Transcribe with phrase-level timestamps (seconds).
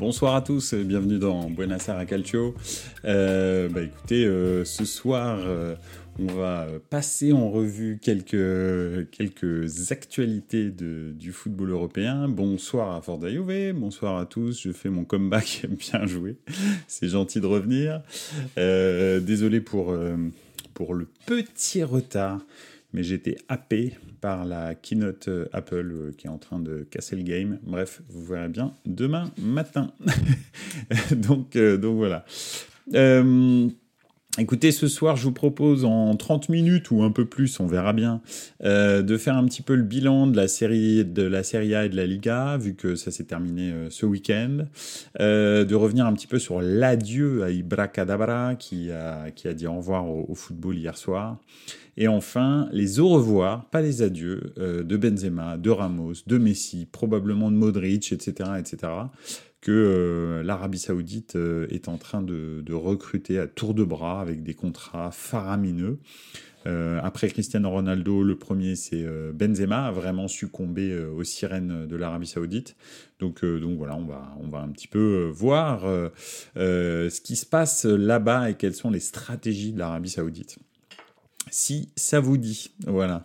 [0.00, 2.54] Bonsoir à tous, bienvenue dans Buonasera Calcio.
[3.04, 5.74] Euh, bah écoutez, euh, ce soir, euh,
[6.18, 12.28] on va passer en revue quelques, quelques actualités de, du football européen.
[12.30, 16.36] Bonsoir à Juve, bonsoir à tous, je fais mon comeback, bien joué,
[16.88, 18.00] c'est gentil de revenir.
[18.56, 19.94] désolé pour,
[20.72, 22.40] pour le petit retard,
[22.92, 27.16] mais j'étais happé par la keynote euh, Apple euh, qui est en train de casser
[27.16, 27.58] le game.
[27.62, 29.92] Bref, vous verrez bien demain matin.
[31.12, 32.24] donc, euh, donc voilà.
[34.40, 37.92] Écoutez, ce soir, je vous propose en 30 minutes ou un peu plus, on verra
[37.92, 38.22] bien,
[38.64, 41.06] de faire un petit peu le bilan de la série
[41.44, 44.64] Serie A et de la Liga, vu que ça s'est terminé ce week-end,
[45.18, 49.66] de revenir un petit peu sur l'adieu à Ibra Cadabra qui a, qui a dit
[49.66, 51.36] au revoir au football hier soir,
[52.00, 56.86] et enfin, les au revoir, pas les adieux, euh, de Benzema, de Ramos, de Messi,
[56.90, 58.92] probablement de Modric, etc., etc.,
[59.60, 64.42] que euh, l'Arabie Saoudite euh, est en train de, recruter à tour de bras avec
[64.42, 65.98] des contrats faramineux.
[66.64, 72.76] après Cristiano Ronaldo, le premier c'est Benzema, a vraiment succombé aux sirènes de l'Arabie Saoudite.
[73.18, 75.82] Donc, donc voilà, on va un petit peu voir
[76.54, 80.58] ce qui se passe là-bas et quelles sont les stratégies de l'Arabie Saoudite
[81.50, 82.70] si ça vous dit.
[82.86, 83.24] Voilà.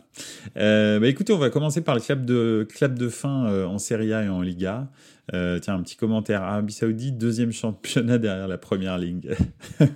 [0.57, 4.13] Euh, bah écoutez, on va commencer par le clap de, de fin euh, en Serie
[4.13, 4.89] A et en Liga.
[5.33, 6.43] Euh, tiens, un petit commentaire.
[6.43, 9.35] Arabie Saoudite, deuxième championnat derrière la première ligue.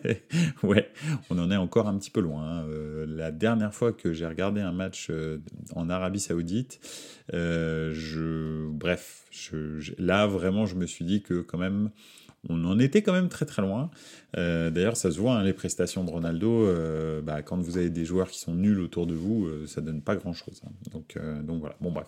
[0.64, 0.90] ouais,
[1.30, 2.64] on en est encore un petit peu loin.
[2.64, 2.66] Hein.
[3.08, 5.12] la dernière fois que j'ai regardé un match
[5.76, 6.80] en Arabie Saoudite,
[7.32, 9.26] je, bref,
[10.00, 11.92] là vraiment, je me suis dit que quand même,
[12.48, 13.90] on en était quand même très très loin.
[14.38, 17.90] Euh, d'ailleurs, ça se voit, hein, les prestations de Ronaldo, euh, bah, quand vous avez
[17.90, 20.62] des joueurs qui sont nuls autour de vous, euh, ça donne pas grand-chose.
[20.66, 20.72] Hein.
[20.92, 22.08] Donc, donc voilà, bon bref.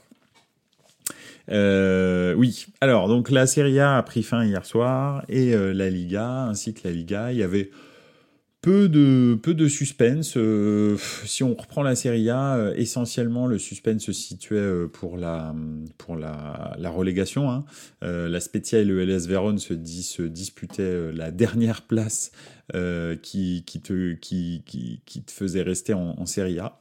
[2.38, 6.73] oui, alors donc la Serie A a pris fin hier soir et la Liga ainsi
[6.73, 7.72] que la Liga, il y avait
[8.61, 10.38] peu de, suspense.
[10.38, 10.95] Euh,
[11.25, 15.55] si on reprend la série A, euh, essentiellement le suspense se situait euh, pour la,
[15.97, 17.49] pour la, relégation.
[17.49, 17.63] Hein.
[18.01, 22.31] la Spezia et le LS Vérone se, disputaient la dernière place
[23.22, 26.79] qui, qui, te, qui, qui, te faisait rester en, en série A.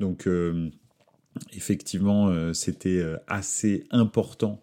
[0.00, 0.28] Donc
[1.52, 4.60] effectivement, c'était assez important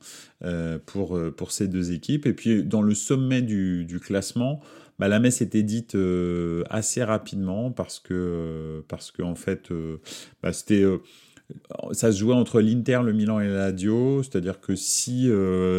[0.86, 2.26] pour, pour ces deux équipes.
[2.26, 4.62] Et puis dans le sommet du classement,
[5.00, 9.72] bah, la messe était dite euh, assez rapidement parce que, euh, parce que en fait,
[9.72, 9.98] euh,
[10.42, 10.84] bah, c'était
[11.92, 15.30] ça se jouait entre l'Inter, le Milan et la Lazio, c'est-à-dire que si,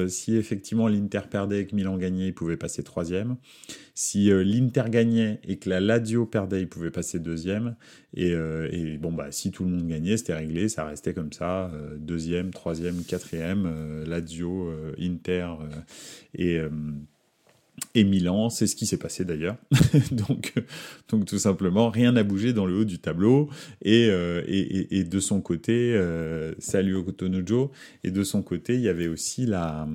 [0.07, 3.37] si effectivement l'Inter perdait et que Milan gagnait, il pouvait passer troisième.
[3.93, 7.75] Si l'Inter gagnait et que la Lazio perdait, il pouvait passer deuxième.
[8.15, 11.73] Et, et bon, bah, si tout le monde gagnait, c'était réglé, ça restait comme ça,
[11.99, 15.49] deuxième, troisième, quatrième, Lazio, Inter
[16.33, 16.61] et
[17.95, 19.57] et Milan, c'est ce qui s'est passé d'ailleurs.
[20.11, 20.53] donc,
[21.09, 23.49] donc tout simplement, rien n'a bougé dans le haut du tableau.
[23.83, 27.71] Et, euh, et, et, de son côté, euh, salut Okotonujo,
[28.05, 29.89] et de son côté, il y avait aussi la,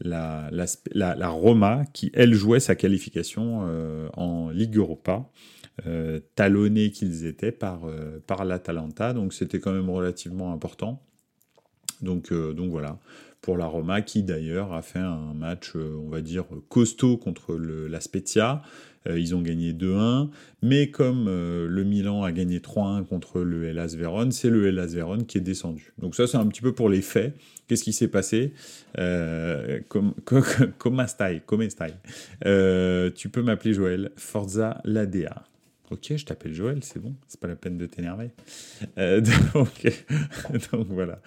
[0.00, 5.30] la, la, la, Roma qui, elle, jouait sa qualification euh, en Ligue Europa.
[5.86, 11.02] Euh, talonnés qu'ils étaient par, euh, par l'Atalanta, donc c'était quand même relativement important.
[12.02, 12.98] Donc, donc voilà,
[13.40, 17.54] pour la Roma, qui d'ailleurs a fait un match, euh, on va dire, costaud contre
[17.54, 18.62] la Spezia.
[19.08, 20.28] Euh, ils ont gagné 2-1,
[20.62, 24.88] mais comme euh, le Milan a gagné 3-1 contre le Hellas Vérone, c'est le Hellas
[24.88, 25.94] Vérone qui est descendu.
[25.96, 27.34] Donc ça, c'est un petit peu pour les faits.
[27.66, 28.52] Qu'est-ce qui s'est passé?
[29.88, 31.94] Comme stai, comme stai.
[33.14, 34.10] Tu peux m'appeler Joël.
[34.16, 35.44] Forza Ladea.
[35.90, 38.30] Ok, je t'appelle Joël, c'est bon, c'est pas la peine de t'énerver.
[38.98, 39.20] Euh,
[40.72, 41.20] donc, voilà.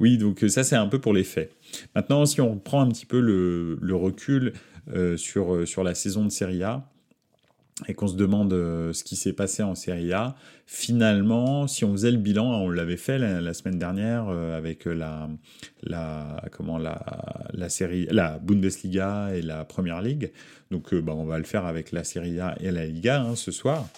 [0.00, 1.52] Oui, donc ça c'est un peu pour les faits.
[1.94, 4.54] Maintenant, si on prend un petit peu le, le recul
[4.92, 6.90] euh, sur, sur la saison de Serie A,
[7.86, 10.34] et qu'on se demande euh, ce qui s'est passé en Serie A,
[10.66, 15.28] finalement, si on faisait le bilan, on l'avait fait la, semaine dernière euh, avec la,
[15.84, 17.00] la, comment, la,
[17.52, 20.32] la, série, la Bundesliga et la Première Ligue.
[20.72, 23.36] Donc, euh, bah, on va le faire avec la Serie A et la Liga hein,
[23.36, 23.88] ce soir.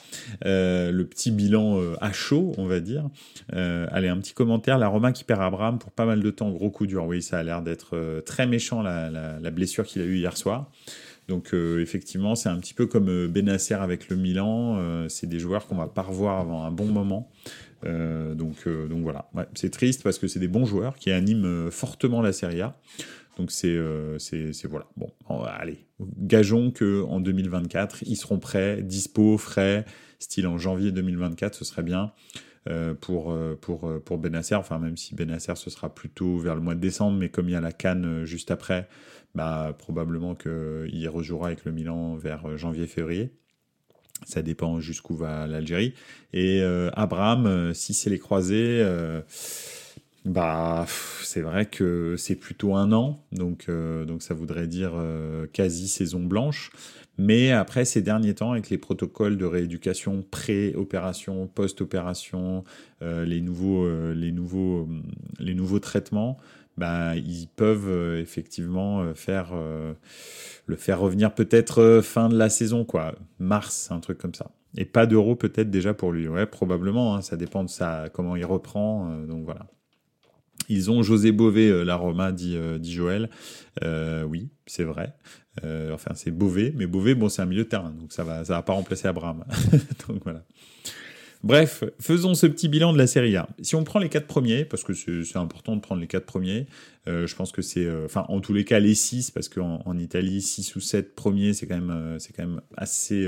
[0.45, 3.09] le petit bilan à chaud, on va dire.
[3.51, 4.79] allez, un petit commentaire.
[4.79, 7.07] La Roma qui perd Abraham pour pas mal de temps, gros coup dur.
[7.07, 10.71] Oui, ça a l'air d'être très méchant la, la blessure qu'il a eue hier soir.
[11.31, 14.79] Donc euh, effectivement, c'est un petit peu comme euh, Benacer avec le Milan.
[14.79, 17.31] Euh, c'est des joueurs qu'on va pas revoir avant un bon moment.
[17.85, 22.61] donc, voilà, c'est triste parce que c'est des bons joueurs qui animent fortement la Serie
[22.61, 22.77] A.
[23.39, 23.79] Donc c'est
[24.69, 24.87] voilà.
[24.97, 25.13] Bon,
[25.47, 25.87] allez,
[26.19, 29.87] gageons que en 2024, ils seront prêts, dispo, frais,
[30.19, 32.13] style en janvier 2024, ce serait bien.
[33.01, 37.19] pour, pour, Benasser, enfin même si Benasser ce sera plutôt vers le mois de décembre,
[37.19, 38.89] mais comme il y a la Cannes juste après,
[39.35, 43.33] bah, probablement qu'il rejouera avec le Milan vers janvier-février.
[44.27, 45.95] Ça dépend jusqu'où va l'Algérie.
[46.33, 49.23] Et euh, Abraham, euh, si c'est les croisés, euh,
[50.27, 50.87] bah
[51.23, 54.93] c'est vrai que c'est plutôt un an, donc donc ça voudrait dire
[55.55, 56.73] quasi saison blanche.
[57.23, 62.65] Mais après ces derniers temps, avec les protocoles de rééducation pré-opération, post-opération,
[63.03, 64.89] les nouveaux les nouveaux
[65.39, 66.39] les nouveaux traitements,
[66.79, 69.53] bah, ils peuvent effectivement faire
[70.71, 73.15] le faire revenir peut-être euh, fin de la saison, quoi.
[73.39, 74.51] Mars, un truc comme ça.
[74.79, 76.29] Et pas d'euro peut-être déjà pour lui.
[76.29, 77.15] Ouais, probablement.
[77.15, 79.11] Hein, ça dépend de ça, comment il reprend.
[79.11, 79.67] Euh, donc voilà.
[80.69, 83.29] Ils ont José Bové, euh, la Roma, dit, dit Joël.
[83.83, 85.15] oui, c'est vrai.
[85.93, 88.55] Enfin, c'est Bové, mais Bové, bon, c'est un milieu de terrain, donc ça va, ça
[88.55, 89.45] va pas remplacer Abraham.
[90.09, 90.43] donc voilà.
[91.43, 93.49] Bref, faisons ce petit bilan de la série A.
[93.63, 96.67] Si on prend les quatre premiers, parce que c'est important de prendre les quatre premiers,
[97.09, 99.81] euh, je pense que c'est, euh, enfin, en tous les cas, les six, parce qu'en
[99.87, 103.27] en Italie, six ou sept premiers, c'est quand même, euh, c'est quand même assez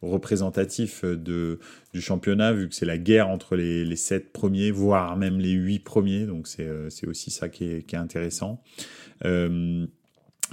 [0.00, 1.58] représentatif de,
[1.92, 5.50] du championnat, vu que c'est la guerre entre les, les sept premiers, voire même les
[5.50, 6.26] huit premiers.
[6.26, 8.62] Donc c'est, c'est aussi ça qui est intéressant.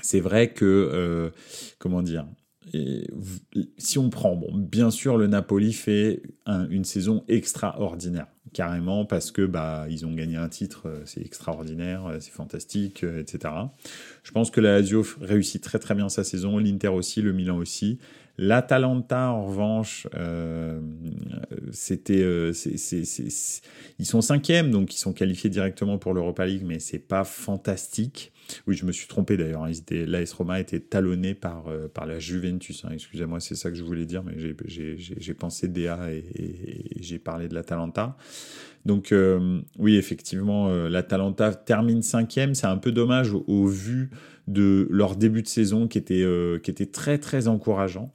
[0.01, 1.31] C'est vrai que,
[1.79, 2.25] comment dire,
[3.77, 6.21] si on prend, bon, bien sûr, le Napoli fait
[6.69, 12.05] une saison extraordinaire, carrément, parce que bah ils ont gagné un titre, euh, c'est extraordinaire,
[12.07, 13.53] euh, c'est fantastique, euh, etc.
[14.23, 17.57] Je pense que la Lazio réussit très très bien sa saison, l'Inter aussi, le Milan
[17.57, 17.99] aussi.
[18.39, 20.79] L'Atalanta, en revanche, euh,
[21.71, 22.53] c'était, euh,
[23.97, 28.31] ils sont cinquièmes, donc ils sont qualifiés directement pour l'Europa League, mais c'est pas fantastique.
[28.67, 29.63] Oui, je me suis trompé d'ailleurs.
[29.63, 29.71] Hein.
[29.89, 32.85] L'AS Roma était talonné par, euh, par la Juventus.
[32.85, 32.89] Hein.
[32.93, 37.47] Excusez-moi, c'est ça que je voulais dire, mais j'ai pensé DA et, et, j'ai parlé
[37.47, 38.17] de l'Atalanta.
[38.85, 39.13] Donc
[39.77, 42.55] oui, effectivement, l'Atalanta termine cinquième.
[42.55, 44.11] C'est un peu dommage au, au, vu
[44.47, 46.25] de leur début de saison qui était,
[46.63, 48.13] qui était très très encourageant.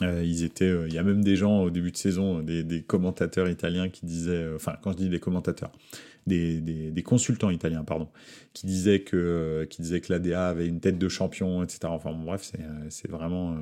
[0.00, 2.62] Euh, ils étaient, euh, il y a même des gens au début de saison, des,
[2.62, 5.70] des commentateurs italiens qui disaient, euh, enfin quand je dis des commentateurs,
[6.26, 8.08] des, des, des, consultants italiens, pardon,
[8.52, 11.80] qui disaient que, qui disaient que l'ADA avait une tête de champion, etc.
[11.86, 12.52] Enfin bon, bref,
[12.88, 13.56] c'est vraiment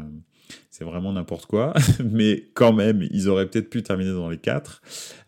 [0.70, 1.74] c'est vraiment n'importe quoi,
[2.04, 4.82] mais quand même, ils auraient peut-être pu terminer dans les quatre.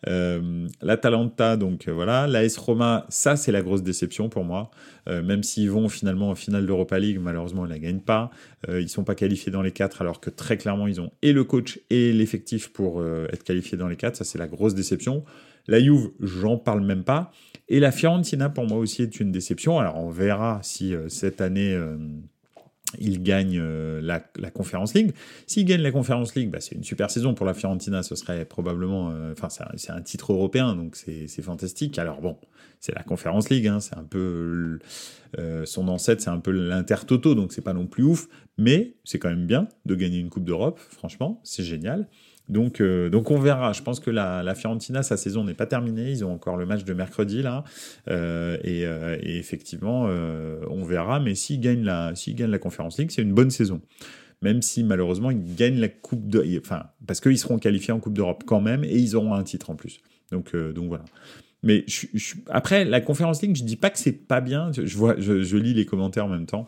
[0.07, 2.27] Euh, L'Atalanta, donc euh, voilà.
[2.27, 4.71] L'AS Roma, ça c'est la grosse déception pour moi.
[5.09, 8.31] Euh, même s'ils vont finalement en finale d'Europa League, malheureusement ils la gagnent pas.
[8.69, 11.33] Euh, ils sont pas qualifiés dans les quatre, alors que très clairement ils ont et
[11.33, 14.15] le coach et l'effectif pour euh, être qualifiés dans les quatre.
[14.15, 15.23] Ça c'est la grosse déception.
[15.67, 17.31] La Juve, j'en parle même pas.
[17.69, 19.79] Et la Fiorentina, pour moi aussi, est une déception.
[19.79, 21.77] Alors on verra si cette année
[22.99, 25.13] il gagne euh, la, la Conference League.
[25.47, 28.03] S'il gagne la Conference League, bah, c'est une super saison pour la Fiorentina.
[28.03, 31.97] Ce serait probablement, euh, enfin, c'est un, titre européen, donc c'est fantastique.
[31.97, 32.37] Alors bon,
[32.79, 34.79] c'est la Conference League, hein, c'est un peu
[35.39, 38.27] euh, son ancêtre, c'est un peu l'Inter-Toto, donc c'est pas non plus ouf,
[38.57, 40.79] mais c'est quand même bien de gagner une Coupe d'Europe.
[40.79, 42.07] Franchement, c'est génial.
[42.49, 43.73] Donc, euh, donc on verra.
[43.73, 46.11] Je pense que la, Fiorentina, sa saison n'est pas terminée.
[46.11, 47.63] Ils ont encore le match de mercredi là,
[48.09, 50.03] euh, et, euh, et, effectivement,
[50.69, 51.19] on verra.
[51.19, 53.81] Mais s'ils gagnent la, s'ils gagnent la Conference League, c'est une bonne saison.
[54.41, 58.13] Même si malheureusement ils gagnent la Coupe de, enfin parce qu'ils seront qualifiés en Coupe
[58.13, 60.01] d'Europe quand même, et ils auront un titre en plus.
[60.31, 61.05] Donc, donc voilà.
[61.61, 61.85] Mais
[62.49, 64.71] après la Conference League, je dis pas que c'est pas bien.
[64.73, 66.67] Je vois, je lis les commentaires en même temps.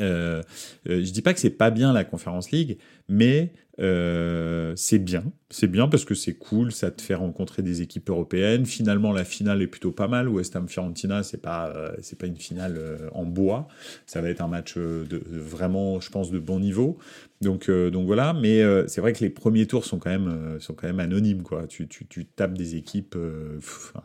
[0.00, 0.42] Euh,
[0.86, 5.66] je dis pas que c'est pas bien la Conference League, mais euh, c'est bien, c'est
[5.66, 8.66] bien parce que c'est cool, ça te fait rencontrer des équipes européennes.
[8.66, 10.28] Finalement, la finale est plutôt pas mal.
[10.28, 13.66] West Ham Fiorentina, c'est pas euh, c'est pas une finale euh, en bois.
[14.06, 16.98] Ça va être un match euh, de, vraiment, je pense, de bon niveau.
[17.40, 18.32] Donc donc voilà.
[18.32, 21.66] Mais c'est vrai que les premiers tours sont quand même sont quand même anonymes quoi.
[21.66, 23.16] Tu tu, tu tapes des équipes,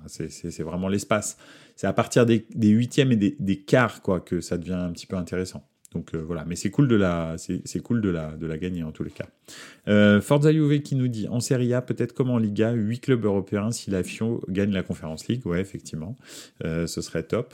[0.08, 1.38] c'est vraiment l'espace.
[1.80, 5.08] C'est à partir des, huitièmes et des, des quarts quoi que ça devient un petit
[5.08, 5.66] peu intéressant.
[5.93, 8.84] Donc euh, voilà, mais c'est cool de la, c'est cool de la, de la gagner
[8.84, 9.27] en tous les cas.
[9.88, 10.22] Euh,
[10.84, 14.03] qui nous dit en Serie A peut-être comme en Liga, 8 clubs européens si la
[14.03, 16.15] Fio gagne la Conference League, ouais effectivement,
[16.63, 17.53] euh, ce serait top.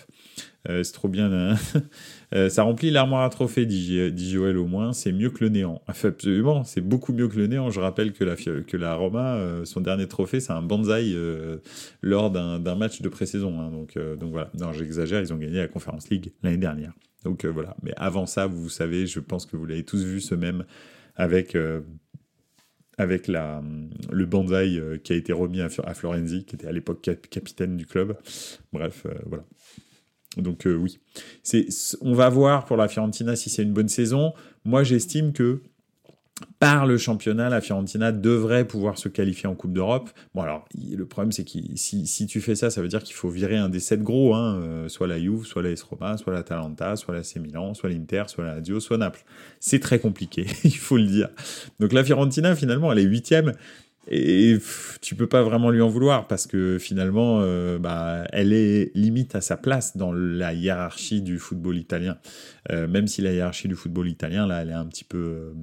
[0.69, 1.31] Euh, c'est trop bien.
[1.31, 1.55] Hein
[2.35, 4.93] euh, ça remplit l'armoire à trophées, dit, Joël au moins.
[4.93, 5.81] C'est mieux que le néant.
[5.87, 7.69] Absolument, c'est beaucoup mieux que le néant.
[7.69, 11.15] Je rappelle que la, que la Roma, euh, son dernier trophée, c'est un bonsaï
[12.01, 13.59] lors d'un match de pré-saison.
[13.59, 13.71] Hein.
[13.71, 14.49] Donc, donc voilà.
[14.59, 15.21] Non, j'exagère.
[15.21, 16.93] Ils ont gagné la Conference League l'année dernière.
[17.25, 17.75] Donc euh, voilà.
[17.84, 20.63] Mais avant ça, vous savez, je pense que vous l'avez tous vu ce même
[21.15, 21.82] avec euh,
[22.98, 23.62] avec la,
[24.10, 27.27] le bonsaï euh, qui a été remis à, à Florenzi, qui était à l'époque cap
[27.27, 28.15] capitaine du club.
[28.72, 29.44] Bref, voilà.
[30.38, 31.00] Donc oui,
[32.01, 34.34] on va voir pour la Fiorentina si c'est une bonne saison.
[34.65, 35.62] Moi, j'estime que
[36.59, 40.09] par le championnat, la Fiorentina devrait pouvoir se qualifier en Coupe d'Europe.
[40.33, 43.15] Bon alors, le problème c'est que si, si, tu fais ça, ça veut dire qu'il
[43.15, 46.33] faut virer un des sept gros, hein, euh, soit la Juve, soit la Roma, soit
[46.33, 49.23] la Talenta, soit la C Milan, soit l'Inter, soit la Lazio, soit Naples.
[49.61, 51.29] C'est très compliqué, il faut le dire.
[51.79, 53.53] Donc la Fiorentina, finalement, elle est huitième.
[54.07, 54.57] Et
[55.01, 59.33] tu peux pas vraiment lui en vouloir parce que finalement, euh, bah, elle est limite
[59.33, 62.17] à sa place dans la hiérarchie du football italien.
[62.71, 65.53] Euh, même si la hiérarchie du football italien, là, elle est un petit peu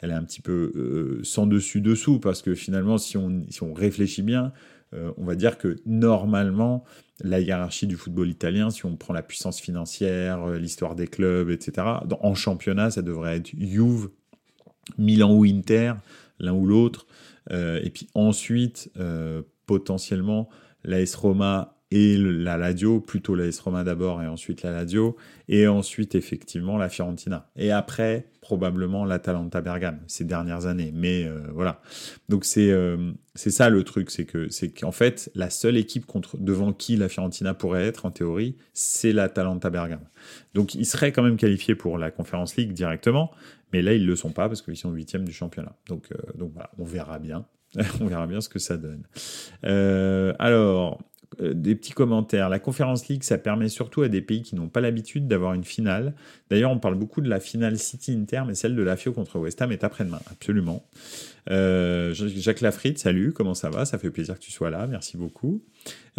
[0.00, 3.62] elle est un petit peu euh, sans dessus dessous parce que finalement, si on, si
[3.62, 4.52] on réfléchit bien,
[4.94, 6.84] euh, on va dire que normalement,
[7.20, 11.50] la hiérarchie du football italien, si on prend la puissance financière, euh, l'histoire des clubs,
[11.50, 11.86] etc.,
[12.20, 14.10] en championnat, ça devrait être Juve,
[14.98, 15.94] Milan ou Inter,
[16.38, 17.06] l'un ou l'autre,
[17.50, 18.90] et puis ensuite,
[19.66, 20.48] potentiellement,
[20.84, 25.16] l'AS Roma et la Lazio, plutôt la Roma d'abord et ensuite la Lazio,
[25.48, 27.50] et ensuite effectivement la Fiorentina.
[27.56, 30.92] Et après, probablement l'Atalanta Bergame ces dernières années.
[30.94, 31.80] Mais euh, voilà.
[32.28, 36.06] Donc c'est euh, c'est ça le truc, c'est que c'est qu'en fait la seule équipe
[36.06, 40.06] contre devant qui la Fiorentina pourrait être en théorie, c'est l'Atalanta Bergame.
[40.54, 43.32] Donc ils seraient quand même qualifiés pour la Conference League directement,
[43.72, 45.74] mais là ils le sont pas parce qu'ils sont huitièmes du championnat.
[45.88, 47.46] Donc euh, donc voilà, on verra bien.
[48.00, 49.02] on verra bien ce que ça donne.
[50.38, 51.00] alors,
[51.40, 52.48] des petits commentaires.
[52.48, 55.64] La Conférence League, ça permet surtout à des pays qui n'ont pas l'habitude d'avoir une
[55.64, 56.14] finale.
[56.50, 59.60] D'ailleurs, on parle beaucoup de la finale City-Inter, mais celle de la FIO contre West
[59.60, 60.84] Ham est après-demain, absolument.
[61.50, 63.84] Euh, Jacques Lafrite, salut, comment ça va?
[63.84, 65.62] Ça fait plaisir que tu sois là, merci beaucoup.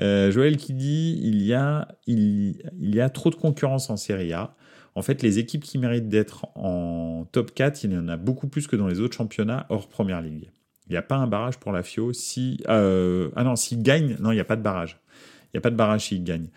[0.01, 3.97] Euh, Joël qui dit il y, a, il, il y a trop de concurrence en
[3.97, 4.55] Serie A.
[4.95, 8.47] En fait, les équipes qui méritent d'être en top 4, il y en a beaucoup
[8.47, 10.49] plus que dans les autres championnats hors Première Ligue.
[10.89, 12.13] Il n'y a pas un barrage pour la FIO.
[12.13, 14.99] Si, euh, ah non, s'ils gagnent, non, il n'y a pas de barrage.
[15.45, 16.49] Il n'y a pas de barrage s'ils gagnent.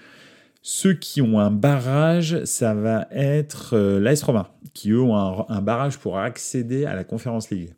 [0.62, 5.16] Ceux qui ont un barrage, ça va être euh, l'AS Roma, qui eux ont
[5.48, 7.70] un, barrage pour accéder à la Conférence League.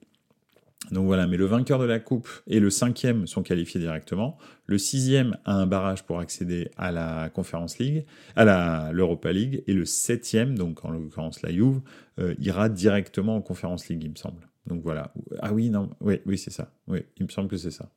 [0.91, 4.37] Donc voilà, mais le vainqueur de la coupe et le cinquième sont qualifiés directement.
[4.67, 8.05] Le sixième a un barrage pour accéder à la Conférence League,
[8.35, 11.81] à l'Europa League, et le septième, donc en l'occurrence la Juve,
[12.19, 14.49] euh, ira directement en Conférence League, il me semble.
[14.67, 15.13] Donc voilà.
[15.41, 16.73] Ah oui, non, oui, oui, c'est ça.
[16.87, 17.91] Oui, il me semble que c'est ça.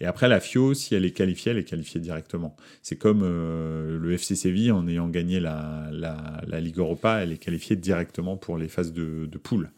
[0.00, 2.56] Et après, la FIO, si elle est qualifiée, elle est qualifiée directement.
[2.82, 5.90] C'est comme euh, le FC Séville, en ayant gagné la,
[6.60, 9.72] Ligue Europa, elle est qualifiée directement pour les phases de, de poule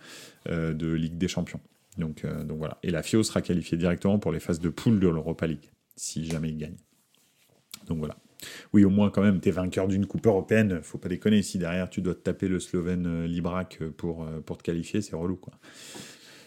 [0.49, 1.61] euh, de Ligue des Champions.
[1.97, 2.79] Donc, euh, voilà.
[2.83, 6.27] Et la FIO sera qualifiée directement pour les phases de poule de l'Europa League, si
[6.27, 6.77] jamais il gagne.
[7.87, 8.17] Donc voilà.
[8.75, 11.41] Oui, au moins quand même, tu es vainqueur d'une coupe européenne, faut pas déconner.
[11.43, 15.37] Si derrière tu dois te taper le Slovène Librac pour, pour te qualifier, c'est relou
[15.37, 15.55] quoi.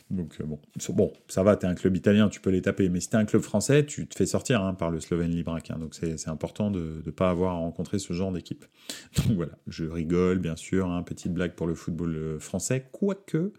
[0.09, 3.09] Donc euh, bon, ça va, t'es un club italien, tu peux les taper, mais si
[3.09, 5.69] t'es un club français, tu te fais sortir hein, par le Slovène Librac.
[5.69, 8.65] Hein, donc c'est important de ne pas avoir à rencontrer ce genre d'équipe.
[9.17, 13.51] Donc voilà, je rigole, bien sûr, hein, petite blague pour le football euh, français, quoique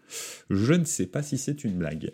[0.49, 2.11] je ne sais pas si c'est une blague.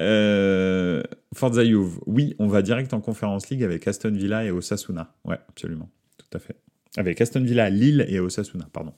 [0.00, 5.14] Euh, Forza Juve, oui, on va direct en Conférence League avec Aston Villa et Osasuna.
[5.24, 6.56] Ouais, absolument, tout à fait.
[6.96, 8.94] Avec Aston Villa, Lille et Osasuna, pardon.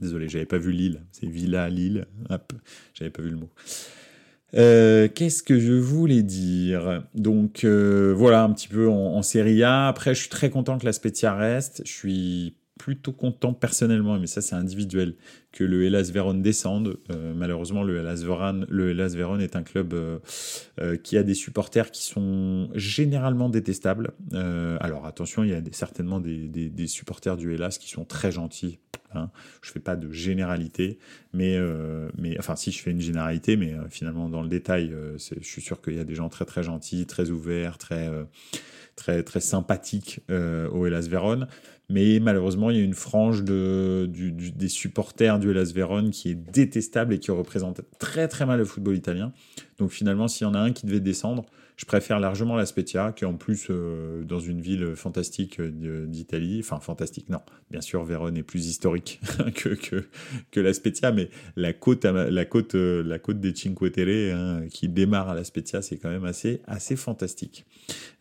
[0.00, 1.02] Désolé, j'avais pas vu Lille.
[1.12, 2.06] C'est Villa, Lille.
[2.30, 2.52] Hop,
[2.94, 3.50] j'avais pas vu le mot.
[4.54, 7.02] Euh, qu'est-ce que je voulais dire?
[7.14, 9.88] Donc euh, voilà un petit peu en, en, Serie A.
[9.88, 11.82] Après, je suis très content que la Spezia reste.
[11.84, 15.16] Je suis plutôt content personnellement, mais ça c'est individuel,
[15.56, 16.98] que le Hellas Vérone descende.
[17.10, 20.18] Euh, malheureusement, le Hellas, Hellas Vérone est un club euh,
[20.80, 24.12] euh, qui a des supporters qui sont généralement détestables.
[24.32, 28.78] alors attention, il y a certainement des, des, supporters du Hellas qui sont très gentils.
[29.14, 29.30] Hein.
[29.62, 30.98] Je fais pas de généralité,
[31.32, 31.58] mais,
[32.18, 35.80] mais enfin si je fais une généralité, mais finalement dans le détail, je suis sûr
[35.80, 38.10] qu'il y a des gens très très gentils, très ouverts, très
[38.94, 41.46] très très sympathiques au Hellas Vérone.
[41.88, 46.34] Mais malheureusement, il y a une frange de, des supporters du Hellas Vérone qui est
[46.34, 49.32] détestable et qui représente très très mal le football italien.
[49.78, 51.44] Donc finalement, s'il y en a un qui devait descendre,
[51.76, 56.60] je préfère largement la Spezia, qui en plus euh, dans une ville fantastique d'Italie.
[56.60, 57.40] Enfin, fantastique, non.
[57.70, 59.20] Bien sûr, Vérone est plus historique
[59.54, 59.76] que,
[60.50, 64.62] que, la Spezia, mais la côte, la côte, euh, la côte des Cinque Terre, hein,
[64.70, 67.66] qui démarre à la Spezia, c'est quand même assez, assez fantastique.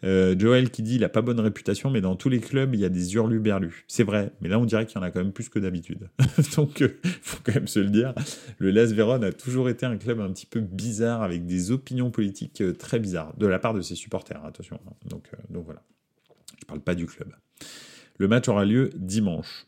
[0.04, 2.82] Euh, Joël qui dit il a pas bonne réputation, mais dans tous les clubs, il
[2.82, 3.86] y a des hurluberlus.
[3.88, 6.10] C'est vrai, mais là, on dirait qu'il y en a quand même plus que d'habitude.
[6.58, 8.14] Donc, il faut quand même se le dire.
[8.58, 12.12] Le Las Vérone a toujours été un club un petit peu bizarre, avec des opinions
[12.12, 14.80] politiques très bizarres la part de ses supporters, hein, attention.
[15.06, 15.84] Donc, euh, donc voilà.
[16.60, 17.34] Je parle pas du club.
[18.18, 19.68] Le match aura lieu dimanche.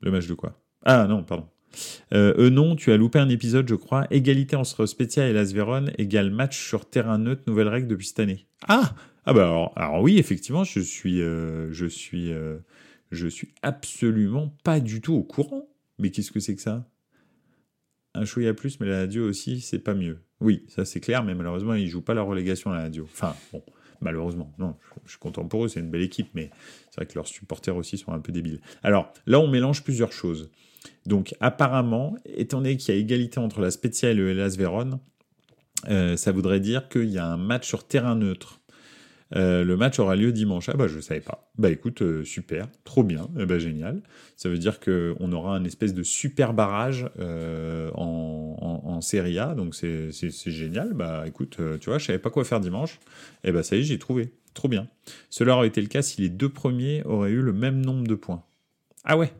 [0.00, 0.60] Le match de quoi?
[0.84, 1.48] Ah non, pardon.
[2.14, 4.06] Euh, non, tu as loupé un épisode, je crois.
[4.10, 8.20] Égalité entre Spezia et Las Vérone égale match sur terrain neutre, nouvelle règle depuis cette
[8.20, 8.46] année.
[8.68, 8.94] Ah
[9.26, 12.58] Ah bah alors, oui, effectivement, je suis, euh, je suis, euh,
[13.10, 15.68] Je suis absolument pas du tout au courant.
[15.98, 16.88] Mais qu'est-ce que c'est que ça?
[18.14, 20.20] Un chouïa plus, mais la radio aussi, c'est pas mieux.
[20.40, 23.04] Oui, ça c'est clair, mais malheureusement, ils jouent pas la relégation à la radio.
[23.10, 23.62] Enfin, bon,
[24.00, 24.52] malheureusement.
[24.58, 26.50] Non, je suis content pour eux, c'est une belle équipe, mais
[26.90, 28.60] c'est vrai que leurs supporters aussi sont un peu débiles.
[28.82, 30.50] Alors, là, on mélange plusieurs choses.
[31.06, 35.00] Donc, apparemment, étant donné qu'il y a égalité entre la Spezia et le Hellas Vérone,
[35.88, 38.60] euh, ça voudrait dire qu'il y a un match sur terrain neutre.
[39.36, 40.68] Euh, le match aura lieu dimanche.
[40.68, 41.50] Ah bah je savais pas.
[41.58, 44.02] Bah écoute, euh, super, trop bien, eh bah, génial.
[44.36, 49.74] Ça veut dire qu'on aura un espèce de super barrage en, en, Serie A, donc
[49.74, 50.10] c'est
[50.50, 50.94] génial.
[50.94, 52.94] Bah écoute, tu vois, je savais pas quoi faire dimanche.
[53.44, 54.32] Et eh bah ça y est, j'ai trouvé.
[54.54, 54.88] Trop bien.
[55.30, 58.14] Cela aurait été le cas si les deux premiers auraient eu le même nombre de
[58.14, 58.42] points.
[59.04, 59.32] Ah ouais,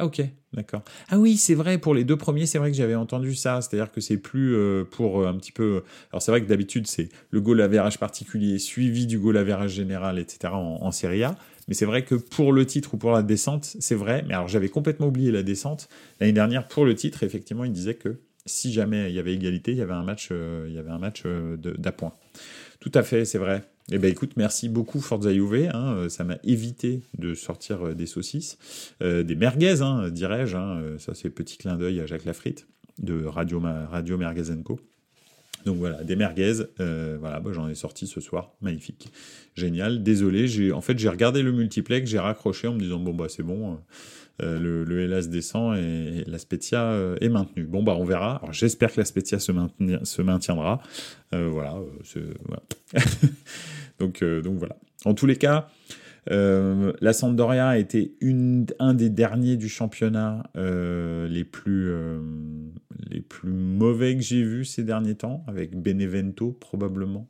[0.00, 0.22] ah ok,
[0.54, 0.82] d'accord.
[1.10, 3.92] Ah oui, c'est vrai, pour les deux premiers, c'est vrai que j'avais entendu ça, c'est-à-dire
[3.92, 5.82] que c'est plus euh, pour euh, un petit peu...
[6.10, 10.18] Alors c'est vrai que d'habitude, c'est le goal average particulier suivi du goal average général,
[10.18, 10.54] etc.
[10.54, 11.36] en, en Serie A.
[11.68, 14.24] Mais c'est vrai que pour le titre ou pour la descente, c'est vrai.
[14.26, 15.90] Mais alors j'avais complètement oublié la descente.
[16.18, 19.72] L'année dernière, pour le titre, effectivement, il disait que si jamais il y avait égalité,
[19.72, 22.14] il y avait un match, euh, il y avait un match d'appoint.
[22.80, 23.64] Tout à fait, c'est vrai.
[23.92, 28.06] Eh ben écoute, merci beaucoup Forza hein, euh, ça m'a évité de sortir euh, des
[28.06, 28.56] saucisses,
[29.02, 32.68] euh, des merguez, hein, dirais-je, hein, ça c'est petit clin d'œil à Jacques Lafritte
[32.98, 34.78] de Radio, Radio Mergazenco.
[35.66, 39.12] Donc voilà, des merguez, voilà, bah, j'en ai sorti ce soir, magnifique,
[39.54, 40.02] génial.
[40.02, 43.42] Désolé, en fait j'ai regardé le multiplex, j'ai raccroché en me disant bon bah c'est
[43.42, 43.78] bon,
[44.40, 47.64] le, le, Hélas descend et, la Spezia est maintenue.
[47.64, 48.42] Bon bah on verra.
[48.50, 50.80] J'espère que la Spezia se, maintiendra.
[51.32, 51.78] voilà,
[52.46, 52.62] voilà.
[54.00, 54.76] Donc, euh, donc voilà.
[55.04, 55.68] En tous les cas,
[56.30, 58.16] euh, la Sampdoria a été
[58.78, 61.92] un des derniers du championnat euh, les, plus,
[63.08, 67.28] les plus mauvais que j'ai vus ces derniers temps, avec Benevento probablement.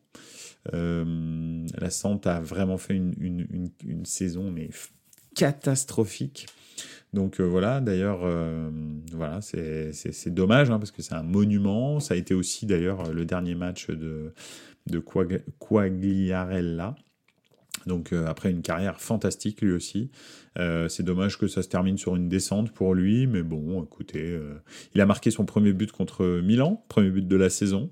[0.73, 1.89] la
[2.25, 4.71] a vraiment fait une, une, une, saison mais
[5.41, 6.47] catastrophique.
[7.13, 8.21] Donc voilà, d'ailleurs,
[9.13, 11.99] voilà, c'est dommage hein, parce que c'est un monument.
[11.99, 14.33] Ça a été aussi d'ailleurs le dernier match de,
[14.87, 15.03] de
[15.59, 16.95] Quagliarella.
[17.87, 20.11] Donc euh, après une carrière fantastique lui aussi.
[20.59, 24.33] Euh, c'est dommage que ça se termine sur une descente pour lui, mais bon, écoutez,
[24.33, 24.55] euh,
[24.95, 27.91] il a marqué son premier but contre Milan, premier but de la saison.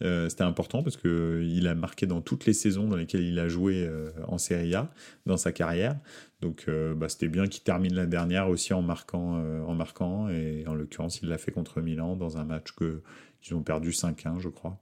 [0.00, 3.48] C'était important parce que il a marqué dans toutes les saisons dans lesquelles il a
[3.48, 3.88] joué
[4.28, 4.92] en Serie A
[5.24, 5.96] dans sa carrière.
[6.42, 10.74] Donc bah, c'était bien qu'il termine la dernière aussi en marquant, en marquant et en
[10.74, 13.00] l'occurrence il l'a fait contre Milan dans un match que
[13.46, 14.78] ils ont perdu 5-1, je crois.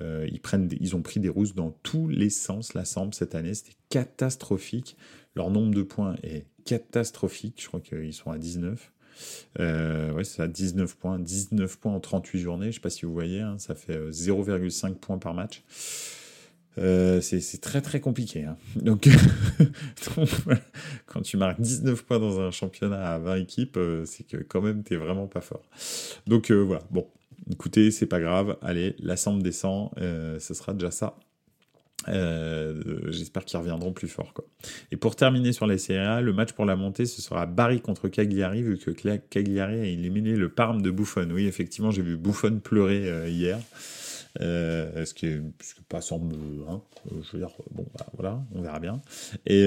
[0.00, 3.34] Euh, ils, prennent ils ont pris des rousses dans tous les sens, la Samp, cette
[3.34, 3.54] année.
[3.54, 4.96] C'était catastrophique.
[5.34, 7.60] Leur nombre de points est catastrophique.
[7.62, 8.92] Je crois qu'ils sont à 19.
[9.60, 11.18] Euh, ouais, c'est ça, 19 points.
[11.18, 12.64] 19 points en 38 journées.
[12.64, 15.62] Je ne sais pas si vous voyez, hein, ça fait 0,5 euh, points par match.
[16.78, 18.44] Euh, c'est très très compliqué.
[18.44, 18.56] Hein.
[18.76, 19.08] Donc,
[21.06, 24.82] quand tu marques 19 points dans un championnat à 20 équipes, c'est que quand même
[24.82, 25.62] tu vraiment pas fort.
[26.26, 27.06] Donc voilà, bon,
[27.50, 31.16] écoutez, c'est pas grave, allez, la somme descend, euh, ce sera déjà ça.
[32.08, 34.32] Euh, j'espère qu'ils reviendront plus fort.
[34.34, 34.44] Quoi.
[34.90, 38.08] Et pour terminer sur les CRA, le match pour la montée, ce sera Barry contre
[38.08, 41.28] Cagliari, vu que Cagliari a éliminé le Parme de Buffon.
[41.30, 43.58] Oui, effectivement, j'ai vu Buffon pleurer euh, hier.
[44.40, 45.42] ce, qui est,
[45.88, 46.68] pas me.
[46.68, 49.00] Hein, je veux dire, bon, bah, voilà, on verra bien.
[49.46, 49.64] Et,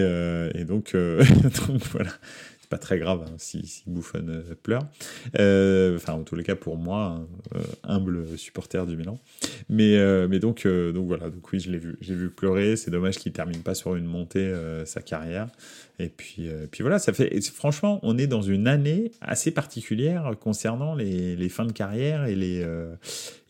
[0.66, 0.94] donc,
[1.68, 2.12] donc, voilà
[2.66, 3.84] c'est pas très grave hein, si, si
[4.16, 4.88] euh, pleure.
[5.40, 7.24] Euh, enfin, en tous les cas, pour moi,
[7.54, 9.20] euh, humble supporter du Milan.
[9.70, 9.96] Mais,
[10.28, 12.76] mais donc, donc voilà, donc oui, je l'ai vu, j'ai vu pleurer.
[12.76, 14.54] C'est dommage qu'il termine pas sur une montée
[14.86, 15.48] sa carrière.
[16.00, 17.42] Et puis, puis voilà, ça fait.
[17.52, 22.36] franchement, on est dans une année assez particulière concernant les, les fins de carrière et
[22.36, 22.66] les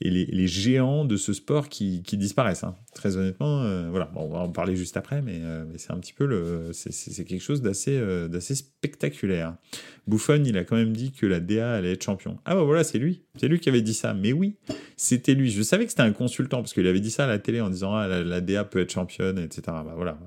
[0.02, 2.64] et les, les, géants de ce sport qui, disparaissent.
[2.64, 2.76] Hein.
[2.94, 5.42] Très honnêtement, voilà, on va en parler juste après, mais,
[5.78, 9.56] c'est un petit peu le, c'est quelque chose d'assez d'assez spectaculaire.
[10.08, 12.38] Buffon, il a quand même dit que la DA allait être champion.
[12.46, 13.24] Ah bah voilà, c'est lui.
[13.38, 14.14] C'est lui qui avait dit ça.
[14.14, 14.56] Mais oui,
[14.98, 15.50] c'était lui.
[15.50, 17.70] Je savais que c'était un consultant parce qu'il avait dit ça à la télé en
[17.70, 19.62] disant ah, la, DA peut être championne, etc.
[19.68, 20.20] Bah voilà.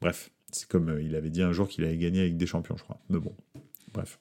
[0.00, 2.76] Bref, c'est comme euh, il avait dit un jour qu'il allait gagner avec des champions,
[2.76, 3.00] je crois.
[3.08, 3.34] Mais bon,
[3.92, 4.18] bref.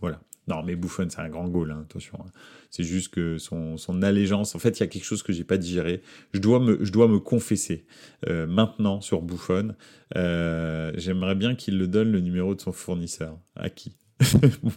[0.00, 0.20] Voilà.
[0.46, 2.18] Non, mais Buffon, c'est un grand goal, hein, attention.
[2.20, 2.30] Hein.
[2.70, 5.56] C'est juste que son, allégeance, en fait, il y a quelque chose que j'ai pas
[5.56, 6.02] digéré.
[6.34, 7.86] Je dois me, confesser
[8.28, 9.74] euh, maintenant sur Buffon.
[10.16, 13.38] Euh, j'aimerais bien qu'il le donne le numéro de son fournisseur.
[13.56, 13.96] À qui?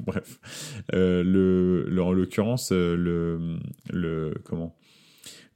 [0.05, 0.39] Bref.
[0.93, 3.59] En l'occurrence, le.
[4.45, 4.77] Comment?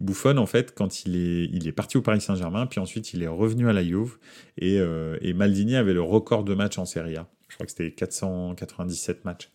[0.02, 3.24] Buffon, en fait, quand il est, il est parti au Paris Saint-Germain, puis ensuite il
[3.24, 4.18] est revenu à la Juve,
[4.58, 4.78] et,
[5.22, 7.28] et Maldini avait le record de matchs en Serie A.
[7.50, 9.52] Je crois que c'était 497 matchs.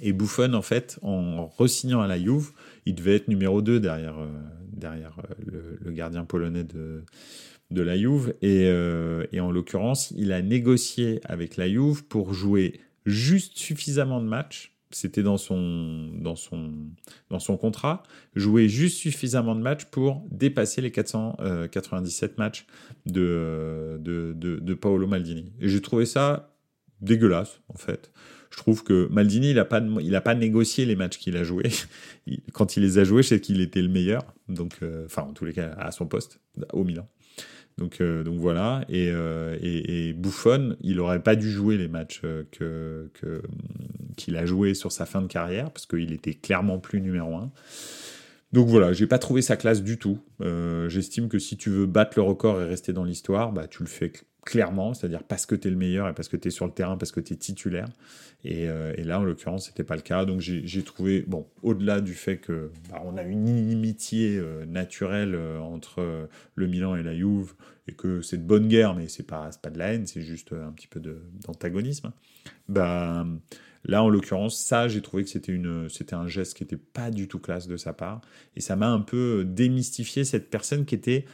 [0.00, 2.52] Et Buffon, en fait, en re-signant à la Juve,
[2.84, 4.28] il devait être numéro 2 derrière, euh,
[4.72, 7.02] derrière euh, le, gardien polonais de,
[7.70, 8.34] de la Juve.
[8.42, 8.66] Et,
[9.32, 14.75] et en l'occurrence, il a négocié avec la Juve pour jouer juste suffisamment de matchs
[14.90, 16.72] c'était dans son, dans, son,
[17.30, 18.02] dans son contrat,
[18.34, 22.66] jouer juste suffisamment de matchs pour dépasser les 497 euh, matchs
[23.04, 25.52] de, de, de, Paolo Maldini.
[25.60, 26.54] Et j'ai trouvé ça
[27.00, 28.12] dégueulasse, en fait.
[28.50, 29.80] Je trouve que Maldini, il n'a pas,
[30.20, 31.70] pas négocié les matchs qu'il a joués.
[32.52, 34.22] Quand il les a joués, c'est qu'il était le meilleur.
[34.48, 36.40] Donc, euh, enfin, en tous les cas, à son poste,
[36.72, 37.08] au Milan.
[37.78, 38.84] Donc, euh, donc voilà.
[38.88, 43.10] Et, euh, Buffon, il n'aurait pas dû jouer les matchs euh, que,
[44.16, 47.50] qu'il a joué sur sa fin de carrière, parce qu'il était clairement plus numéro un.
[48.52, 50.18] Donc voilà, j'ai pas trouvé sa classe du tout.
[50.88, 53.88] J'estime que si tu veux battre le record et rester dans l'histoire, bah, tu le
[53.88, 54.12] fais
[54.44, 56.72] clairement, c'est-à-dire parce que tu es le meilleur et parce que tu es sur le
[56.72, 57.88] terrain, parce que tu es titulaire.
[58.44, 58.66] Et,
[59.02, 60.24] là, en l'occurrence, c'était pas le cas.
[60.24, 66.28] Donc j'ai trouvé, bon, au-delà du fait que bah, on a une inimitié naturelle entre
[66.54, 67.54] le Milan et la Juve,
[67.88, 70.52] et que c'est de bonne guerre, mais c'est pas, pas de la haine, c'est juste
[70.52, 72.12] un petit peu d'antagonisme.
[72.68, 73.26] Bah,
[73.84, 77.10] là, en l'occurrence, ça, j'ai trouvé que c'était une, c'était un geste qui était pas
[77.10, 78.20] du tout classe de sa part,
[78.56, 81.24] et ça m'a un peu démystifié cette personne qui était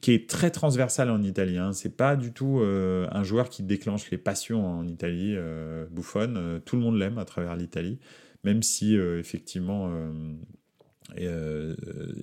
[0.00, 1.58] qui est très transversale en Italie.
[1.58, 1.74] Hein.
[1.74, 5.34] C'est pas du tout euh, un joueur qui déclenche les passions en Italie.
[5.36, 7.98] Euh, Buffon, euh, tout le monde l'aime à travers l'Italie,
[8.42, 9.92] même si effectivement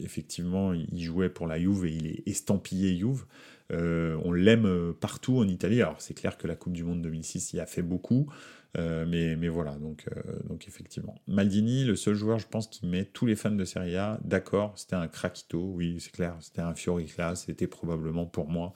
[0.03, 3.25] effectivement, il jouait pour la Juve et il est estampillé Juve.
[3.71, 5.81] Euh, on l'aime euh, partout en Italie.
[5.81, 8.27] Alors c'est clair que la Coupe du Monde 2006 y a fait beaucoup,
[8.77, 10.05] euh, mais, mais voilà, donc,
[10.47, 11.15] donc effectivement.
[11.27, 14.73] Maldini, le seul joueur, je pense, qui met tous les fans de Serie A d'accord,
[14.77, 18.73] c'était un craquito, oui, c'est clair, c'était un Fioricla, c'était probablement pour moi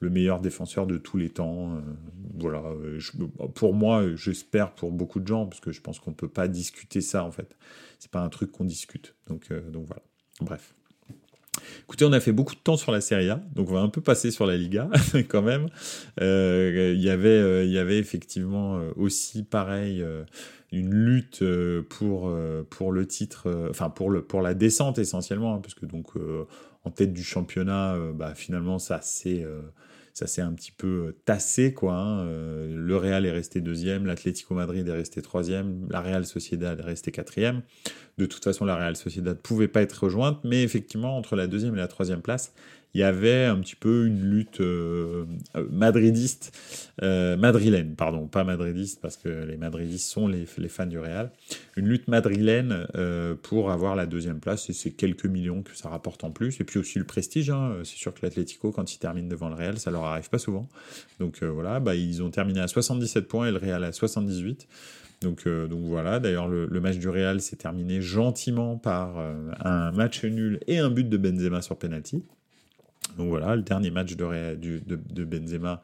[0.00, 1.80] le meilleur défenseur de tous les temps.
[2.34, 2.62] voilà,
[3.54, 6.48] pour moi, j'espère pour beaucoup de gens, parce que je pense qu'on ne peut pas
[6.48, 7.56] discuter ça en fait.
[7.98, 9.14] C'est pas un truc qu'on discute.
[9.28, 10.02] Donc, donc voilà.
[10.40, 10.73] Bref.
[11.84, 13.88] Écoutez, on a fait beaucoup de temps sur la Serie A, donc on va un
[13.88, 14.88] peu passer sur la Liga
[15.28, 15.66] quand même.
[16.20, 20.04] Euh, il y avait, euh, effectivement euh, aussi pareil
[20.72, 21.44] une lutte
[21.88, 22.36] pour
[22.70, 26.12] pour le titre, enfin pour pour la descente essentiellement, hein, parce que donc
[26.84, 29.46] en tête du championnat, bah, finalement ça c'est
[30.14, 31.94] ça s'est un petit peu euh, tassé quoi.
[31.94, 32.20] Hein.
[32.20, 36.82] Euh, le Real est resté deuxième, l'Atlético Madrid est resté troisième, la Real Sociedad est
[36.82, 37.62] resté quatrième.
[38.16, 41.74] De toute façon, la Real Sociedad pouvait pas être rejointe, mais effectivement entre la deuxième
[41.74, 42.54] et la troisième place,
[42.94, 45.24] il y avait un petit peu une lutte euh,
[45.56, 46.56] euh, madridiste,
[47.02, 51.32] euh, madrilène, pardon, pas madridiste, parce que les madridistes sont les, fans du Real,
[51.76, 52.86] une lutte madrilène
[53.42, 56.64] pour avoir la deuxième place, et c'est quelques millions que ça rapporte en plus, et
[56.64, 57.78] puis aussi le prestige, hein.
[57.82, 60.68] c'est sûr que l'Atlético, quand ils terminent devant le Real, ça leur arrive pas souvent,
[61.18, 64.68] donc voilà, bah, ils ont terminé à 77 points et le Real à 78,
[65.20, 69.16] donc, donc, voilà, d'ailleurs le, match du Real s'est terminé gentiment par
[69.60, 72.22] un match nul et un but de Benzema sur penalty.
[73.16, 75.82] Donc voilà, le dernier match de, de, Benzema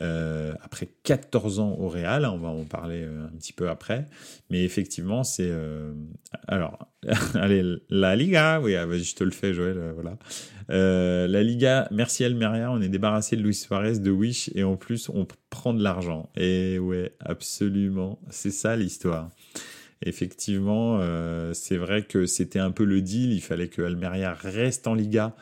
[0.00, 4.06] euh, après 14 ans au Real, on va en parler euh, un petit peu après.
[4.50, 5.48] Mais effectivement, c'est...
[5.48, 5.92] Euh,
[6.48, 6.88] alors,
[7.34, 10.18] allez, la Liga, oui, ah, je te le fais Joël, voilà.
[10.68, 15.08] la Liga, merci Almeria, on est débarrassé de Luis Suarez, de Wish, et en plus,
[15.08, 16.30] on prend de l'argent.
[16.36, 19.30] Et ouais, absolument, c'est ça l'histoire
[20.06, 21.00] effectivement,
[21.54, 23.32] c'est vrai que c'était un peu le deal.
[23.32, 25.34] Il fallait que Almeria reste en Liga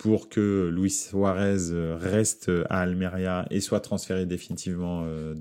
[0.00, 1.58] pour que Luis Suarez
[1.98, 5.34] reste à Almeria et soit transféré définitivement euh,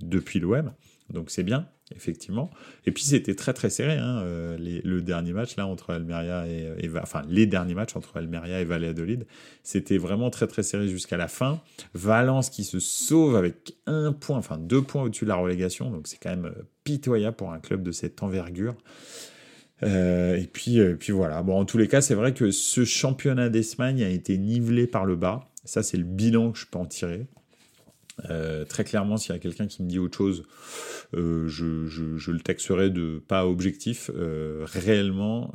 [0.00, 0.72] depuis l'OM.
[1.10, 2.50] Donc c'est bien, effectivement.
[2.86, 6.90] Et puis c'était très très serré, hein, euh, le dernier match là entre Almeria et,
[7.00, 9.26] enfin les derniers matchs entre Almeria et Valladolid,
[9.62, 11.60] c'était vraiment très très serré jusqu'à la fin.
[11.94, 16.08] Valence qui se sauve avec un point, enfin deux points au-dessus de la relégation, donc
[16.08, 18.74] c'est quand même pitoyable pour un club de cette envergure.
[19.84, 21.42] Euh, et puis, euh, puis voilà.
[21.42, 25.04] Bon, en tous les cas, c'est vrai que ce championnat d'Espagne a été nivelé par
[25.04, 25.48] le bas.
[25.64, 27.26] Ça, c'est le bilan que je peux en tirer.
[28.30, 30.44] Euh, très clairement, s'il y a quelqu'un qui me dit autre chose,
[31.12, 34.10] je, le taxerai de pas objectif.
[34.64, 35.52] réellement,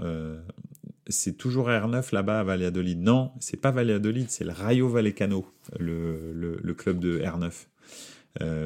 [1.07, 3.01] c'est toujours R9 là-bas à Valladolid.
[3.01, 5.45] Non, c'est pas Valladolid, c'est le Rayo Vallecano,
[5.79, 7.51] le, le, le club de R9.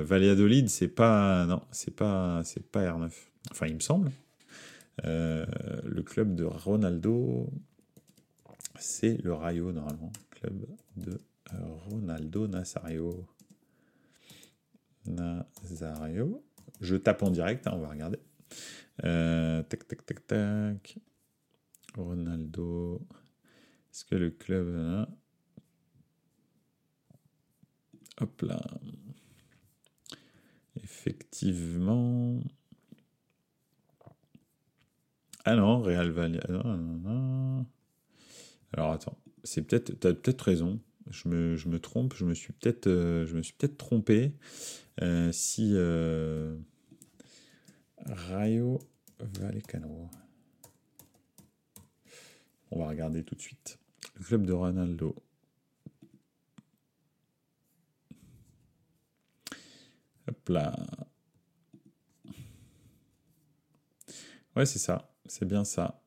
[0.04, 3.10] Valladolid, c'est pas non, c'est pas c'est pas R9.
[3.52, 4.12] Enfin, il me semble.
[5.06, 5.46] Euh,
[5.84, 7.50] le club de Ronaldo,
[8.80, 10.12] c'est le Rayo normalement.
[10.30, 10.66] Club
[10.98, 11.20] de
[11.90, 13.26] Ronaldo Nazario.
[15.06, 16.44] Nazario.
[16.80, 18.20] Je tape en direct, hein, on va regarder.
[19.04, 20.98] Euh, tac, tac, tac, tac.
[21.96, 23.02] Ronaldo.
[23.92, 25.08] Est-ce que le club.
[28.20, 28.62] Hop là.
[30.76, 32.40] Effectivement.
[35.46, 37.66] Ah non, Real Valladolid.
[38.74, 40.80] Alors attends, c'est peut-être, t'as peut-être raison.
[41.10, 44.34] je me, trompe, je me suis peut-être peut-être trompé.
[45.32, 45.76] si
[48.06, 48.80] Rayo
[49.20, 50.10] Vallecano.
[52.72, 53.78] On va regarder tout de suite.
[54.16, 55.16] Le club de Ronaldo.
[60.28, 60.76] Hop là.
[64.56, 65.11] Ouais, c'est ça.
[65.32, 66.02] C'est bien ça.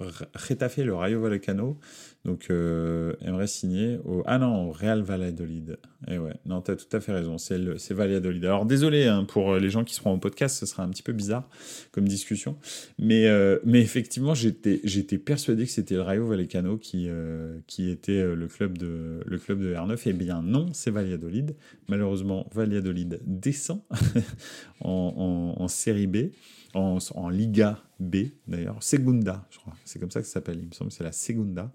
[0.00, 1.76] Retafe, le Rayo Vallecano,
[2.24, 5.78] donc euh, aimerait signer au ah non au Real Valladolid.
[6.06, 8.42] Et eh ouais, non t'as tout à fait raison, c'est c'est Valladolid.
[8.44, 11.12] Alors désolé hein, pour les gens qui seront au podcast, ce sera un petit peu
[11.12, 11.46] bizarre
[11.90, 12.56] comme discussion,
[12.98, 17.90] mais euh, mais effectivement j'étais j'étais persuadé que c'était le Rayo Vallecano qui euh, qui
[17.90, 20.00] était le club de le club de R9.
[20.06, 21.54] Eh bien non, c'est Valladolid.
[21.88, 23.82] Malheureusement Valladolid descend
[24.80, 26.28] en, en, en série B
[26.74, 30.72] en, Liga B d'ailleurs, Segunda, je crois, c'est comme ça que ça s'appelle, il me
[30.72, 31.72] semble c'est la Segunda.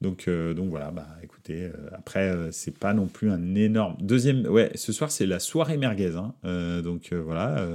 [0.00, 3.96] Donc, euh, donc voilà, bah écoutez, euh, après, euh, c'est pas non plus un énorme.
[4.00, 6.34] Deuxième, ouais, ce soir c'est la soirée merguez, hein.
[6.82, 7.66] donc voilà,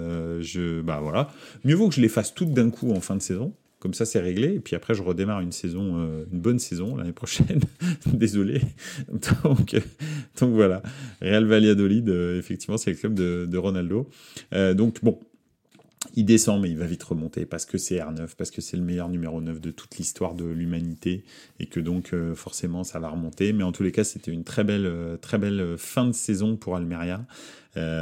[0.42, 1.32] je, bah voilà,
[1.64, 3.54] mieux vaut que je les fasse toutes d'un coup en fin de saison.
[3.80, 4.56] Comme ça, c'est réglé.
[4.56, 7.62] Et puis après, je redémarre une saison, une bonne saison l'année prochaine.
[8.06, 8.62] Désolé.
[9.46, 9.74] donc,
[10.38, 10.84] donc voilà.
[11.22, 14.10] Real Valladolid, effectivement, c'est le club de, de Ronaldo.
[14.52, 15.18] donc bon,
[16.16, 18.84] il descend, mais il va vite remonter parce que c'est R9, parce que c'est le
[18.84, 21.24] meilleur numéro 9 de toute l'histoire de l'humanité
[21.60, 23.54] et que donc euh, forcément ça va remonter.
[23.54, 26.14] Mais en tous les cas, c'était une très belle, euh, très belle euh, fin de
[26.14, 27.26] saison pour Almeria.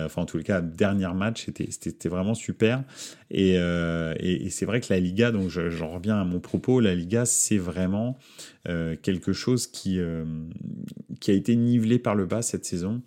[0.06, 2.84] Enfin, en les cas, dernier match, c'était vraiment super.
[3.30, 7.26] Et, et, c'est vrai que la Liga, donc j'en reviens à mon propos, la Liga,
[7.26, 8.18] c'est vraiment
[8.66, 13.02] quelque chose qui, a été nivelé par le bas cette saison.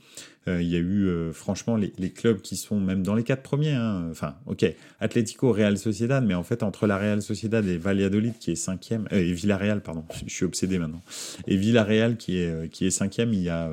[0.49, 3.43] Euh, il y a eu euh, franchement les, clubs qui sont même dans les quatre
[3.43, 3.75] premiers.
[3.75, 4.09] Hein.
[4.11, 4.65] Enfin, ok,
[4.99, 9.07] Atlético, Real Sociedad, mais en fait entre la Real Sociedad et Valladolid qui est cinquième,
[9.13, 11.03] euh, et Villarreal, pardon, je suis obsédé maintenant,
[11.47, 13.71] et Villarreal qui est qui est cinquième, il y a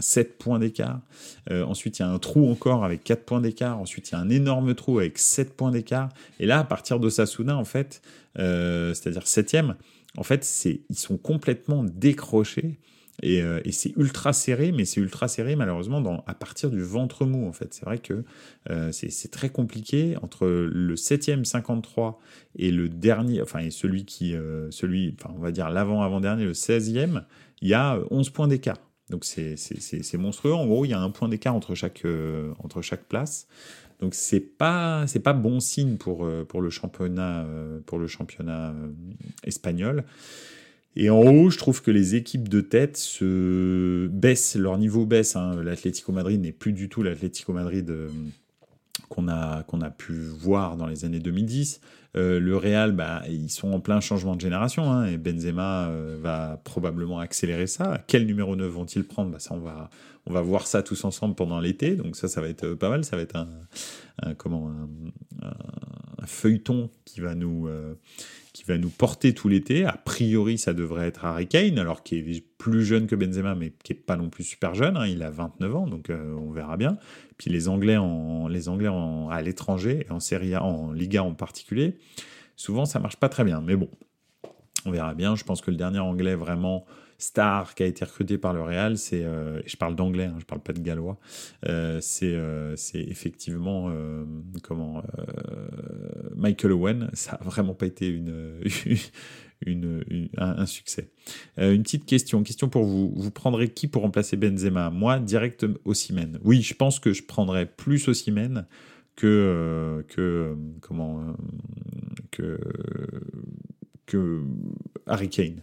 [0.00, 1.00] 7 points d'écart.
[1.74, 3.78] Ensuite, il y a un trou encore avec 4 points d'écart.
[3.78, 6.08] Ensuite, il y a un énorme trou avec 7 points d'écart.
[6.40, 8.00] Et là, à partir de Sasuna, en fait,
[8.36, 9.76] c'est-à-dire septième,
[10.16, 12.78] en fait, c'est ils sont complètement décrochés
[13.22, 17.46] euh, et, c'est ultra serré, mais c'est ultra serré malheureusement à partir du ventre mou
[17.46, 17.72] en fait.
[17.72, 18.24] C'est vrai que
[18.70, 22.18] euh, c'est très compliqué entre le 7e 53
[22.56, 24.70] et le dernier, enfin et celui qui, euh,
[25.28, 27.22] on va dire l'avant-avant-dernier, le 16e,
[27.62, 28.78] il y a 11 points d'écart.
[29.10, 30.54] Donc c'est monstrueux.
[30.54, 32.04] En gros, il y a un point d'écart entre chaque,
[32.58, 33.46] entre chaque place.
[34.00, 37.46] Donc c'est pas pas bon signe pour, pour le championnat
[37.86, 38.74] pour le championnat
[39.44, 40.04] espagnol.
[40.96, 45.34] Et en haut, je trouve que les équipes de tête se baissent, leur niveau baisse.
[45.34, 45.62] Hein.
[45.62, 48.08] L'Atlético Madrid n'est plus du tout l'Atlético Madrid euh,
[49.08, 51.80] qu'on a, qu'on a pu voir dans les années 2010.
[52.16, 56.16] Euh, le Real, bah, ils sont en plein changement de génération hein, et Benzema euh,
[56.20, 58.02] va probablement accélérer ça.
[58.06, 59.30] Quel numéro 9 vont-ils prendre?
[59.30, 59.90] Bah, ça, on, va,
[60.26, 61.96] on va voir ça tous ensemble pendant l'été.
[61.96, 63.04] Donc ça, ça va être pas mal.
[63.04, 64.70] Ça va être un, comment,
[65.42, 67.68] un, feuilleton qui va nous
[68.54, 69.84] qui va nous porter tout l'été.
[69.84, 73.72] A priori, ça devrait être Harry Kane, alors qui est plus jeune que Benzema, mais
[73.82, 74.96] qui est pas non plus super jeune.
[74.96, 75.08] Hein.
[75.08, 76.96] il a 29 ans, donc euh, on verra bien.
[77.36, 81.34] Puis les Anglais, en, les Anglais en, à l'étranger, en Serie A, en Liga en
[81.34, 81.98] particulier,
[82.54, 83.60] souvent ça marche pas très bien.
[83.60, 83.90] Mais bon,
[84.86, 85.34] on verra bien.
[85.34, 86.86] Je pense que le dernier Anglais vraiment
[87.18, 90.44] star qui a été recruté par le Real, c'est, euh, je parle d'anglais, hein, je
[90.44, 91.18] parle pas de gallois,
[91.66, 93.92] euh, c'est, euh, c'est effectivement
[94.62, 95.02] comment
[96.36, 97.10] Michael Owen.
[97.12, 98.60] Ça a vraiment pas été une,
[99.66, 101.10] une, un, succès.
[101.56, 103.12] une petite question, question pour vous.
[103.16, 104.90] Vous prendrez qui pour remplacer Benzema?
[104.90, 106.38] Moi, direct Ossimène.
[106.44, 108.66] Oui, je pense que je prendrais plus Ossimène
[109.16, 111.36] que que comment
[112.30, 112.58] que
[114.06, 114.42] que
[115.06, 115.62] Harry Kane.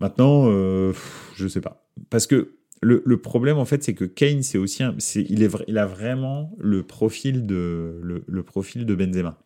[0.00, 0.92] Maintenant, euh,
[1.34, 1.86] je sais pas.
[2.10, 4.84] Parce que le, problème, en fait, c'est que Kane, c'est aussi
[5.28, 9.38] il, a vraiment le profil de, le, profil de Benzema.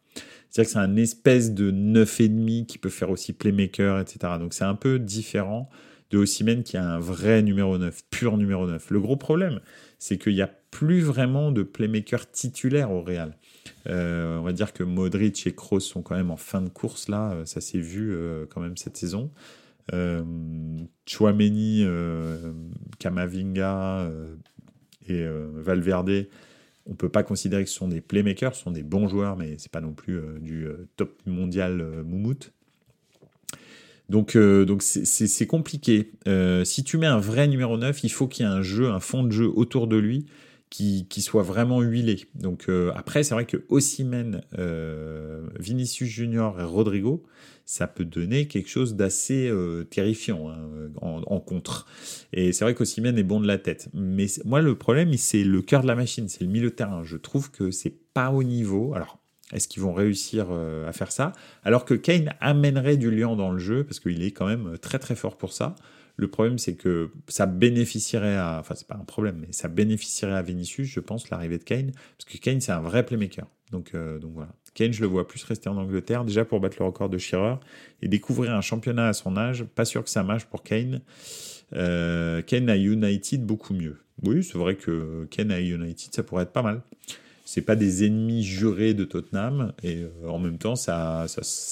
[0.49, 4.35] C'est-à-dire que c'est un espèce de neuf et demi qui peut faire aussi playmaker, etc.
[4.39, 5.71] Donc c'est un peu différent
[6.11, 8.91] de Osimhen qui a un vrai numéro 9, pur numéro 9.
[8.91, 9.61] Le gros problème,
[10.01, 13.37] c'est qu'il n'y a plus vraiment de playmaker titulaire au Real.
[13.87, 17.09] Euh, on va dire que Modric et Kroos sont quand même en fin de course
[17.09, 19.31] là, ça s'est vu euh, quand même cette saison.
[19.93, 20.23] Euh,
[21.07, 22.53] Chouameni, euh,
[22.99, 24.37] Kamavinga euh,
[25.09, 26.27] et Valverde,
[26.87, 29.57] on peut pas considérer que ce sont des playmakers, ce sont des bons joueurs, mais
[29.59, 32.53] c'est pas non plus du top mondial moumout.
[34.09, 36.13] Donc donc c'est compliqué.
[36.65, 39.01] si tu mets un vrai numéro 9, il faut qu'il y ait un jeu, un
[39.01, 40.27] fond de jeu autour de lui
[40.69, 42.27] qui, qui soit vraiment huilé.
[42.37, 44.43] Donc après, c'est vrai que Osimhen,
[45.59, 47.25] Vinicius Junior et Rodrigo,
[47.71, 51.87] ça peut donner quelque chose d'assez euh, terrifiant hein, en, contre.
[52.33, 53.89] Et c'est vrai qu'Ossimène est bon de la tête.
[53.95, 57.05] Mais moi, le problème, c'est le cœur de la machine, c'est le milieu de terrain.
[57.05, 58.93] Je trouve que c'est pas au niveau.
[58.95, 59.21] Alors,
[59.53, 61.31] est-ce qu'ils vont réussir euh, à faire ça?
[61.63, 64.99] Alors que Kane amènerait du lion dans le jeu, parce qu'il est quand même très
[64.99, 65.77] très fort pour ça.
[66.17, 68.59] Le problème, c'est que ça bénéficierait à.
[68.59, 71.93] Enfin, c'est pas un problème, mais ça bénéficierait à Vinicius, je pense, l'arrivée de Kane.
[71.93, 73.47] Parce que Kane, c'est un vrai playmaker.
[73.71, 74.51] Donc, euh, donc voilà.
[74.75, 77.57] Kane, je le vois plus rester en Angleterre, déjà pour battre le record de Shearer
[78.03, 79.65] et découvrir un championnat à son âge.
[79.65, 81.01] Pas sûr que ça marche pour Kane.
[81.75, 83.99] Euh, Kane à United, beaucoup mieux.
[84.23, 86.83] Oui, c'est vrai que Kane à United, ça pourrait être pas mal.
[87.45, 91.27] C'est pas des ennemis jurés de Tottenham et euh, en même temps, ça,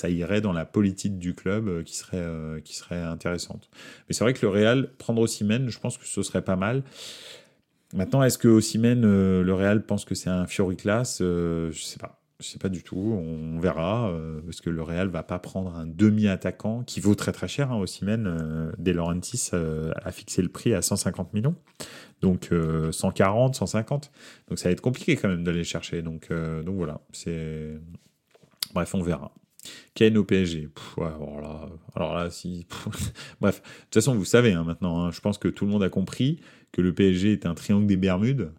[0.05, 3.69] irait dans la politique du club euh, qui, serait, intéressante.
[4.09, 6.83] Mais c'est vrai que le Real, prendre Ossimène, je pense que ce serait pas mal.
[7.95, 12.19] Maintenant, est-ce que Ossimène, le Real pense que c'est un Fiori class Je sais pas.
[12.41, 15.75] Je sais pas du tout, on verra, euh, parce que le Real va pas prendre
[15.75, 17.73] un demi-attaquant qui vaut très très cher.
[17.73, 18.95] Hein, Osimhen, euh, De
[19.55, 21.57] euh, a fixé le prix à 150 millions,
[22.23, 22.51] donc
[22.93, 24.13] 140, 150.
[24.47, 26.01] Donc ça va être compliqué quand même d'aller chercher.
[26.03, 27.01] Donc, voilà.
[28.73, 29.35] Bref, on verra.
[29.95, 30.69] Kane au PSG.
[30.99, 32.69] alors, là, alors là, si.
[33.41, 35.83] Bref, de toute façon, vous savez hein, maintenant, hein, je pense que tout le monde
[35.83, 38.53] a compris que le PSG est un triangle des Bermudes,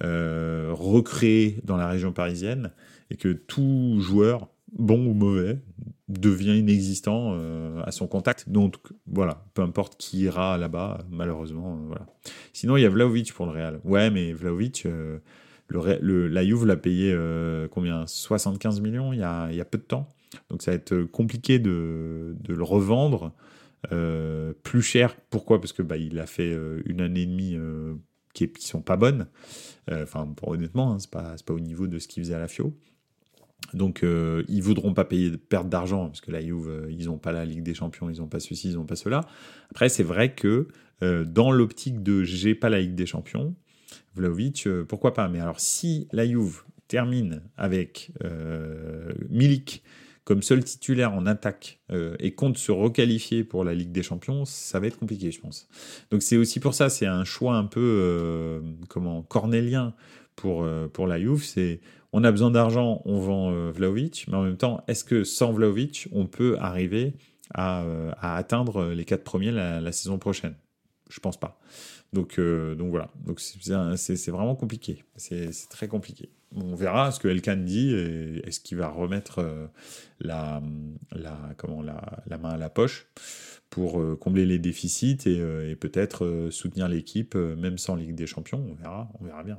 [0.00, 2.70] recréé dans la région parisienne
[3.14, 5.60] et que tout joueur, bon ou mauvais,
[6.08, 8.48] devient inexistant euh, à son contact.
[8.48, 11.76] Donc voilà, peu importe qui ira là-bas, malheureusement.
[11.76, 12.06] Euh, voilà.
[12.52, 13.80] Sinon, il y a Vlaovic pour le Real.
[13.84, 15.18] Ouais, mais Vlaovic, euh,
[15.68, 17.16] le, la Juve l'a payé
[17.70, 18.04] combien?
[18.06, 20.12] 75 millions il y, a, il y, a, peu de temps.
[20.50, 23.32] Donc ça va être compliqué de, de le revendre
[24.62, 25.16] plus cher.
[25.30, 25.60] Pourquoi?
[25.60, 26.52] Parce que bah, il a fait
[26.84, 27.56] une année et demie
[28.34, 29.26] qui, qui sont pas bonnes.
[29.90, 32.74] Enfin, honnêtement, hein, c'est pas, pas au niveau de ce qu'il faisait à la FIO.
[33.72, 37.18] Donc euh, ils voudront pas payer perte d'argent parce que la Juve euh, ils n'ont
[37.18, 39.22] pas la Ligue des Champions, ils n'ont pas ceci, ils n'ont pas cela.
[39.70, 40.68] Après c'est vrai que
[41.02, 43.54] euh, dans l'optique de j'ai pas la Ligue des Champions,
[44.14, 45.28] Vlaovic pourquoi pas?
[45.28, 48.12] Mais alors si la Juve termine avec
[49.30, 49.82] Milik
[50.24, 51.80] comme seul titulaire en attaque
[52.18, 55.68] et compte se requalifier pour la Ligue des Champions, ça va être compliqué, je pense.
[56.10, 59.94] Donc c'est aussi pour ça, c'est un choix un peu comment cornélien
[60.36, 61.44] pour, pour la Juve.
[61.44, 61.80] C'est
[62.16, 65.50] on a besoin d'argent, on vend euh, Vlaovic, mais en même temps, est-ce que sans
[65.50, 67.14] Vlaovic, on peut arriver
[67.52, 70.54] à, euh, atteindre les quatre premiers la, saison prochaine?
[71.10, 71.58] Je pense pas.
[72.12, 73.10] Donc, euh, voilà.
[73.36, 75.02] C'est vraiment compliqué.
[75.16, 76.30] C'est très compliqué.
[76.54, 77.92] On verra ce que Elkan dit.
[77.92, 79.44] Est-ce qu'il va remettre
[80.20, 83.08] la, main à la poche
[83.70, 88.64] pour combler les déficits et, et peut-être soutenir l'équipe même sans Ligue des Champions?
[88.70, 89.10] On verra.
[89.18, 89.58] On verra bien.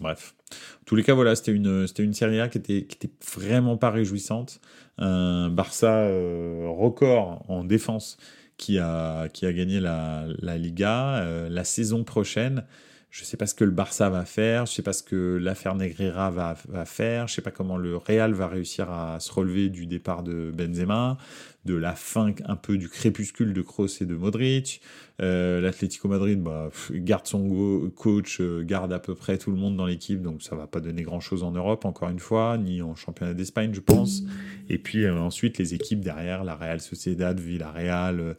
[0.00, 0.34] Bref.
[0.52, 2.86] En tous les cas, voilà, c'était une, c'était Serie A qui était,
[3.32, 4.60] vraiment pas réjouissante.
[4.98, 8.16] Un Barça euh, record en défense
[8.56, 11.18] qui a, gagné la, la Liga.
[11.18, 12.64] Euh, la saison prochaine,
[13.10, 15.02] je ne sais pas ce que le Barça va faire, je ne sais pas ce
[15.02, 19.18] que l'affaire Negreira va, faire, je ne sais pas comment le Real va réussir à
[19.18, 21.18] se relever du départ de Benzema,
[21.64, 24.80] de la fin un peu du crépuscule de Kroos et de Modric.
[25.20, 29.76] Euh, L'Atlético Madrid bah, garde son coach, euh, garde à peu près tout le monde
[29.76, 32.94] dans l'équipe, donc ça va pas donner grand-chose en Europe, encore une fois, ni en
[32.94, 34.22] championnat d'Espagne, je pense.
[34.68, 38.34] Et puis euh, ensuite, les équipes derrière, la Real Sociedad, Villarreal, euh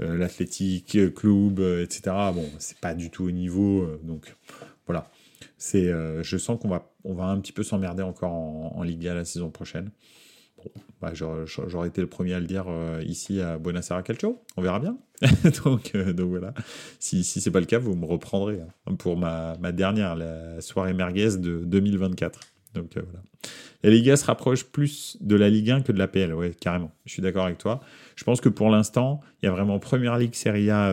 [0.00, 2.02] l'Athletic Club, etc.
[2.34, 4.34] Bon, c'est pas du tout au niveau, donc
[4.86, 5.10] voilà.
[5.58, 9.14] C'est, je sens qu'on va, on va un petit peu s'emmerder encore en, en Liga
[9.14, 9.90] la saison prochaine.
[11.00, 14.42] Bah, j'aurais été le premier à le dire euh, ici à Aires Calcio.
[14.56, 14.98] On verra bien.
[15.64, 16.52] donc, euh, donc, voilà.
[16.98, 20.60] Si, si c'est pas le cas, vous me reprendrez hein, pour ma, ma, dernière, la
[20.60, 22.40] soirée merguez de 2024.
[22.74, 23.22] Donc euh, voilà.
[23.82, 26.92] La Liga se rapproche plus de la Ligue 1 que de la PL, ouais, carrément.
[27.06, 27.80] Je suis d'accord avec toi.
[28.14, 30.92] Je pense que pour l'instant, il y a vraiment Première Ligue, Serie A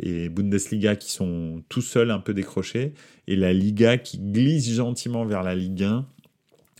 [0.00, 2.92] et Bundesliga qui sont tout seuls un peu décrochés,
[3.28, 6.06] et la Liga qui glisse gentiment vers la Ligue 1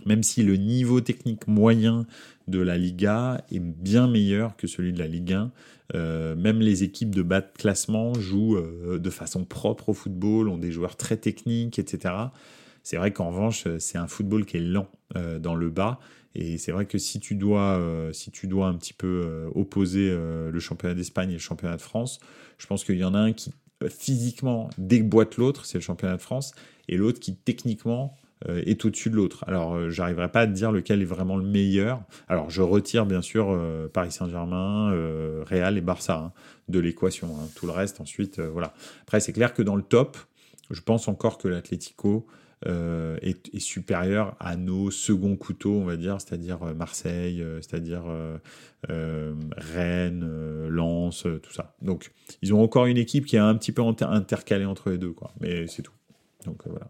[0.06, 2.06] même si le niveau technique moyen
[2.46, 5.50] de la Liga est bien meilleur que celui de la Ligue 1.
[5.94, 10.48] Euh, même les équipes de bas de classement jouent euh, de façon propre au football,
[10.48, 12.14] ont des joueurs très techniques, etc.
[12.82, 15.98] C'est vrai qu'en revanche, c'est un football qui est lent euh, dans le bas.
[16.34, 17.80] Et c'est vrai que si tu dois,
[18.12, 22.20] si tu dois un petit peu opposer le championnat d'Espagne et le championnat de France,
[22.58, 23.50] je pense qu'il y en a un qui
[23.88, 26.52] physiquement déboîte l'autre, c'est le championnat de France,
[26.88, 28.16] et l'autre qui techniquement
[28.48, 29.44] euh, est au-dessus de l'autre.
[29.48, 32.02] Alors, euh, j'arriverai pas à te dire lequel est vraiment le meilleur.
[32.28, 34.92] Alors, je retire bien sûr euh, Paris Saint-Germain,
[35.44, 36.32] Real et Barça hein,
[36.68, 37.34] de l'équation.
[37.36, 37.48] Hein.
[37.56, 38.74] Tout le reste, ensuite, voilà.
[39.02, 40.16] Après, c'est clair que dans le top,
[40.70, 42.26] je pense encore que l'Atlético
[42.66, 48.04] euh, est, supérieur à nos seconds couteaux, on va dire, c'est-à-dire euh, Marseille, euh, c'est-à-dire
[48.88, 51.76] Rennes, Lens, tout ça.
[51.82, 55.12] Donc, ils ont encore une équipe qui est un petit peu intercalée entre les deux,
[55.12, 55.32] quoi.
[55.40, 55.92] Mais c'est tout.
[56.44, 56.88] Donc voilà.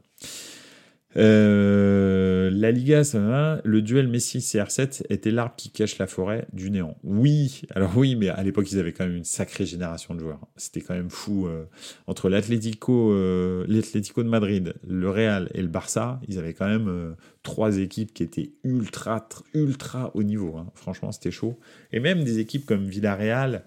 [1.16, 6.96] Euh, la Liga, ça, le duel Messi-CR7 était l'arbre qui cache la forêt du néant.
[7.02, 10.40] Oui, alors oui, mais à l'époque, ils avaient quand même une sacrée génération de joueurs.
[10.56, 11.46] C'était quand même fou.
[11.46, 11.64] Euh,
[12.06, 17.16] entre l'Atlético, euh, l'Atlético de Madrid, le Real et le Barça, ils avaient quand même
[17.42, 20.56] trois équipes qui étaient ultra, ultra haut niveau.
[20.56, 20.66] Hein.
[20.74, 21.58] Franchement, c'était chaud.
[21.92, 23.64] Et même des équipes comme Villarreal.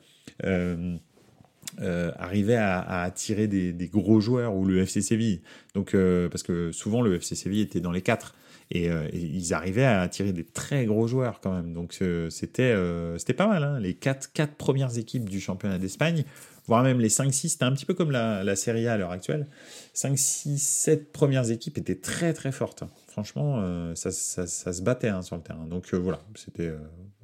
[1.82, 5.42] Euh, arrivait à, attirer des, gros joueurs ou le FC Séville.
[5.74, 8.36] Donc, euh, parce que souvent le FC Séville était dans les quatre.
[8.70, 11.74] Et, euh, ils arrivaient à attirer des très gros joueurs quand même.
[11.74, 12.76] Donc c'était
[13.18, 13.64] c'était pas mal.
[13.64, 13.80] Hein.
[13.80, 16.24] Les quatre, quatre premières équipes du championnat d'Espagne,
[16.68, 19.12] voire même les 5-6, c'était un petit peu comme la, la Serie A à l'heure
[19.12, 19.48] actuelle.
[19.94, 22.84] 5, 6, 7 premières équipes étaient très très fortes.
[23.08, 25.66] Franchement, ça, ça, se battait hein, sur le terrain.
[25.66, 26.72] Donc voilà, c'était,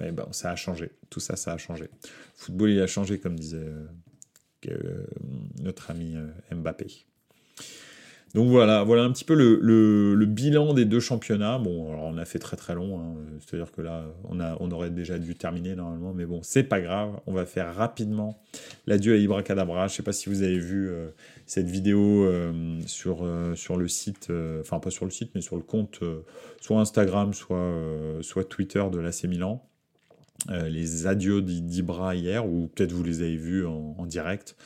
[0.00, 0.90] bon, ça a changé.
[1.08, 1.84] Tout ça, ça a changé.
[1.84, 3.64] Le football, il a changé, comme disait
[4.66, 5.06] euh,
[5.62, 7.04] notre ami euh, Mbappé.
[8.34, 11.58] Donc voilà, voilà un petit peu le, bilan des deux championnats.
[11.58, 13.14] Bon, alors on a fait très très long, hein.
[13.40, 17.18] c'est-à-dire que là, on, aurait déjà dû terminer normalement, mais bon, c'est pas grave.
[17.26, 18.38] On va faire rapidement
[18.86, 19.88] l'adieu à Ibra Cadabra.
[19.88, 21.08] Je sais pas si vous avez vu euh,
[21.46, 22.30] cette vidéo
[22.86, 24.30] sur, sur le site,
[24.60, 26.00] enfin pas sur le site, mais sur le compte,
[26.60, 29.67] soit Instagram, soit Twitter de l'AC Milan.
[30.50, 34.56] Euh, les adieux d'Ibra hier, ou peut-être vous les avez vus en, direct.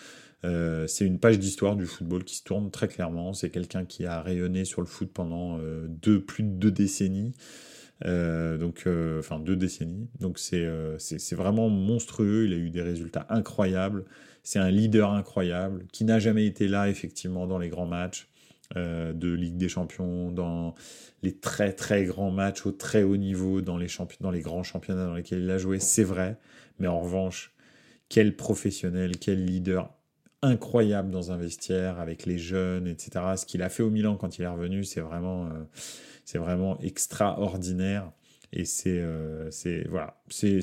[0.45, 3.33] Euh, c'est une page d'histoire du football qui se tourne très clairement.
[3.33, 7.33] C'est quelqu'un qui a rayonné sur le foot pendant euh, deux, plus de deux décennies.
[8.05, 8.87] donc,
[9.19, 10.09] enfin deux décennies.
[10.21, 10.69] Donc c'est
[10.99, 12.47] c'est vraiment monstrueux.
[12.47, 14.05] Il a eu des résultats incroyables.
[14.43, 18.29] C'est un leader incroyable qui n'a jamais été là effectivement dans les grands matchs.
[18.77, 20.75] Euh, de Ligue des Champions, dans
[21.23, 23.89] les très très grands matchs au très haut niveau, dans les,
[24.21, 26.39] dans les grands championnats dans lesquels il a joué, c'est vrai.
[26.79, 27.53] Mais en revanche,
[28.09, 29.93] quel professionnel, quel leader
[30.41, 33.25] incroyable dans un vestiaire avec les jeunes, etc.
[33.37, 38.11] Ce qu'il a fait au Milan quand il est revenu, c'est vraiment, euh, vraiment extraordinaire.
[38.55, 39.51] Et c'est, euh,
[39.91, 40.61] voilà, c'est,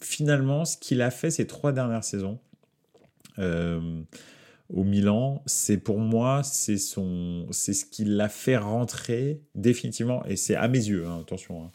[0.00, 2.38] finalement ce qu'il a fait ces trois dernières saisons
[4.70, 10.36] au Milan, c'est pour moi, c'est son, c'est ce qui l'a fait rentrer définitivement, et
[10.36, 11.70] c'est à mes yeux, hein, attention, hein.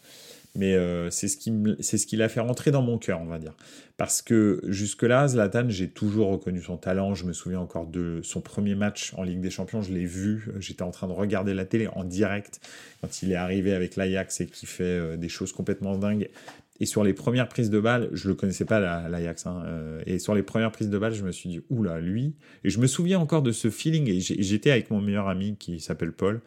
[0.56, 3.26] mais euh, c'est ce qui, c'est ce qui l'a fait rentrer dans mon cœur, on
[3.26, 3.54] va dire,
[3.96, 7.14] parce que jusque-là, Zlatan, j'ai toujours reconnu son talent.
[7.14, 10.48] Je me souviens encore de son premier match en Ligue des Champions, je l'ai vu,
[10.58, 12.60] j'étais en train de regarder la télé en direct
[13.02, 16.30] quand il est arrivé avec l'Ajax et qui fait euh, des choses complètement dingues.
[16.80, 19.46] Et sur les premières prises de balles, je le connaissais pas l'Ajax.
[19.46, 22.34] Hein, euh, et sur les premières prises de balles, je me suis dit oula lui.
[22.64, 24.08] Et je me souviens encore de ce feeling.
[24.08, 26.40] Et j'étais avec mon meilleur ami qui s'appelle Paul.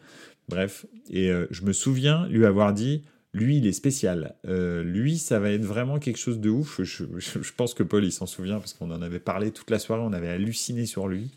[0.48, 4.36] Bref, et euh, je me souviens lui avoir dit lui, il est spécial.
[4.46, 6.80] Euh, lui, ça va être vraiment quelque chose de ouf.
[6.82, 9.80] Je, je pense que Paul, il s'en souvient parce qu'on en avait parlé toute la
[9.80, 10.02] soirée.
[10.04, 11.30] On avait halluciné sur lui.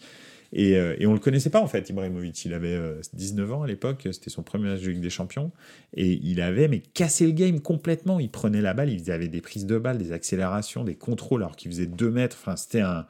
[0.54, 2.46] Et, euh, et, on le connaissait pas en fait, Ibrahimovic.
[2.46, 2.80] Il avait
[3.14, 5.52] 19 euh, ans à l'époque, c'était son premier match des Champions.
[5.94, 8.20] Et il avait mais cassé le game complètement.
[8.20, 11.56] Il prenait la balle, il avait des prises de balle, des accélérations, des contrôles alors
[11.56, 12.38] qu'il faisait 2 mètres.
[12.40, 13.06] Enfin, c'était un,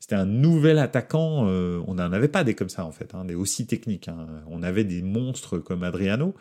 [0.00, 1.46] c'était un nouvel attaquant.
[1.46, 4.08] Euh, on n'en avait pas des comme ça en fait, hein, des aussi techniques.
[4.08, 4.26] Hein.
[4.50, 6.34] On avait des monstres comme Adriano,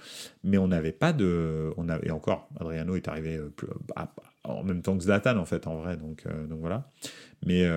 [0.44, 1.74] mais on n'avait pas de.
[2.04, 3.40] Et encore, Adriano est arrivé
[4.44, 5.96] en même temps que Zlatan en fait, en vrai.
[5.96, 6.26] Donc
[6.60, 6.90] voilà.
[7.46, 7.68] Mais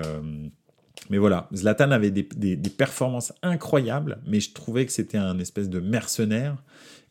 [1.10, 5.80] mais voilà, Zlatan avait des, performances incroyables, mais je trouvais que c'était un espèce de
[5.80, 6.56] mercenaire.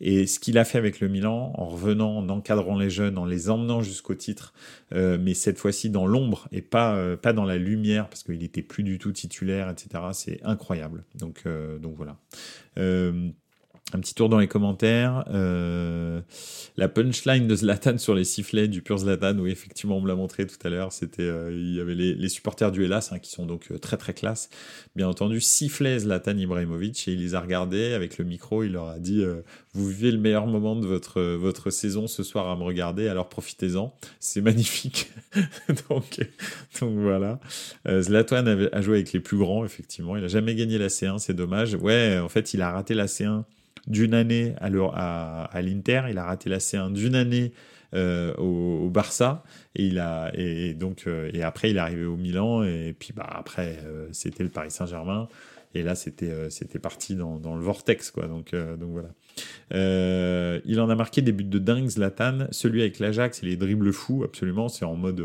[0.02, 3.26] Et ce qu'il a fait avec le Milan, en revenant, en encadrant les jeunes, en
[3.26, 4.54] les emmenant jusqu'au titre,
[4.94, 8.40] euh, mais cette fois-ci dans l'ombre et pas, euh, pas dans la lumière, parce qu'il
[8.40, 11.06] n'était plus du tout titulaire, etc., c'est incroyable.
[11.16, 12.18] Donc, euh, donc voilà
[13.92, 15.26] un petit tour dans les commentaires.
[15.32, 16.22] Euh,
[16.78, 20.16] la punchline de Zlatan sur les sifflets du pur Zlatan, oui, effectivement, on me l'a
[20.16, 20.92] montré tout à l'heure.
[20.92, 23.98] C'était, euh, il y avait les, supporters du Hellas, hein, qui sont donc euh, très
[23.98, 24.50] très classe.
[24.96, 28.64] Bien entendu, sifflait Zlatan Ibrahimovic et il les a regardés avec le micro.
[28.64, 29.24] Il leur a dit
[29.74, 33.30] Vous vivez le meilleur moment de votre, votre saison ce soir à me regarder, alors
[33.30, 33.94] profitez-en.
[34.20, 35.12] C'est magnifique.
[35.90, 36.20] donc,
[36.80, 37.40] donc voilà.
[37.88, 40.18] Zlatan a, a joué avec les plus grands, effectivement.
[40.18, 41.76] Il a jamais gagné la C1, c'est dommage.
[41.76, 43.44] Ouais, en fait, il a raté la C1
[43.88, 47.52] d'une année à, l'Inter, il a raté la C1 d'une année
[47.94, 49.44] euh, au, Barça.
[49.76, 52.64] Et il a et donc euh, et après il est arrivé au Milan.
[52.64, 55.28] Et puis bah après euh, c'était le Paris Saint-Germain.
[55.76, 58.28] Et là c'était c'était parti dans, dans, le vortex quoi.
[58.28, 60.62] Donc donc voilà.
[60.66, 62.48] Il en a marqué des buts de dingue Zlatan.
[62.52, 64.70] Celui avec l'Ajax et les dribbles fous absolument.
[64.70, 65.24] C'est en mode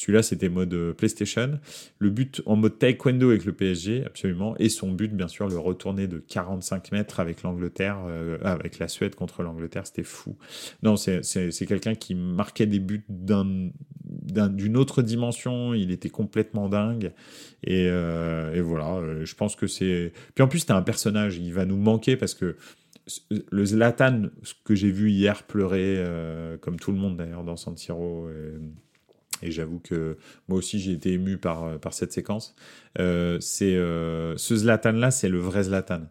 [0.00, 1.60] Celui-là, c'était mode PlayStation.
[1.98, 4.56] Le but en mode taekwondo avec le PSG, absolument.
[4.58, 7.98] Et son but, bien sûr, le retourner de 45 mètres avec l'Angleterre,
[8.42, 10.38] avec la Suède contre l'Angleterre, c'était fou.
[10.82, 15.74] Non, c'est quelqu'un qui marquait des buts d'une autre dimension.
[15.74, 17.12] Il était complètement dingue.
[17.62, 20.14] Et, et voilà, je pense que c'est.
[20.34, 21.36] Puis en plus, c'était un personnage.
[21.36, 22.56] Il va nous manquer parce que
[23.28, 27.56] le Zlatan, ce que j'ai vu hier pleurer, euh, comme tout le monde d'ailleurs dans
[27.56, 28.28] San Siro,
[29.42, 30.16] j'avoue que
[30.48, 32.54] moi aussi j'ai été ému par, euh, par cette séquence,
[32.98, 36.02] euh, c'est ce Zlatan-là, c'est le vrai Zlatan.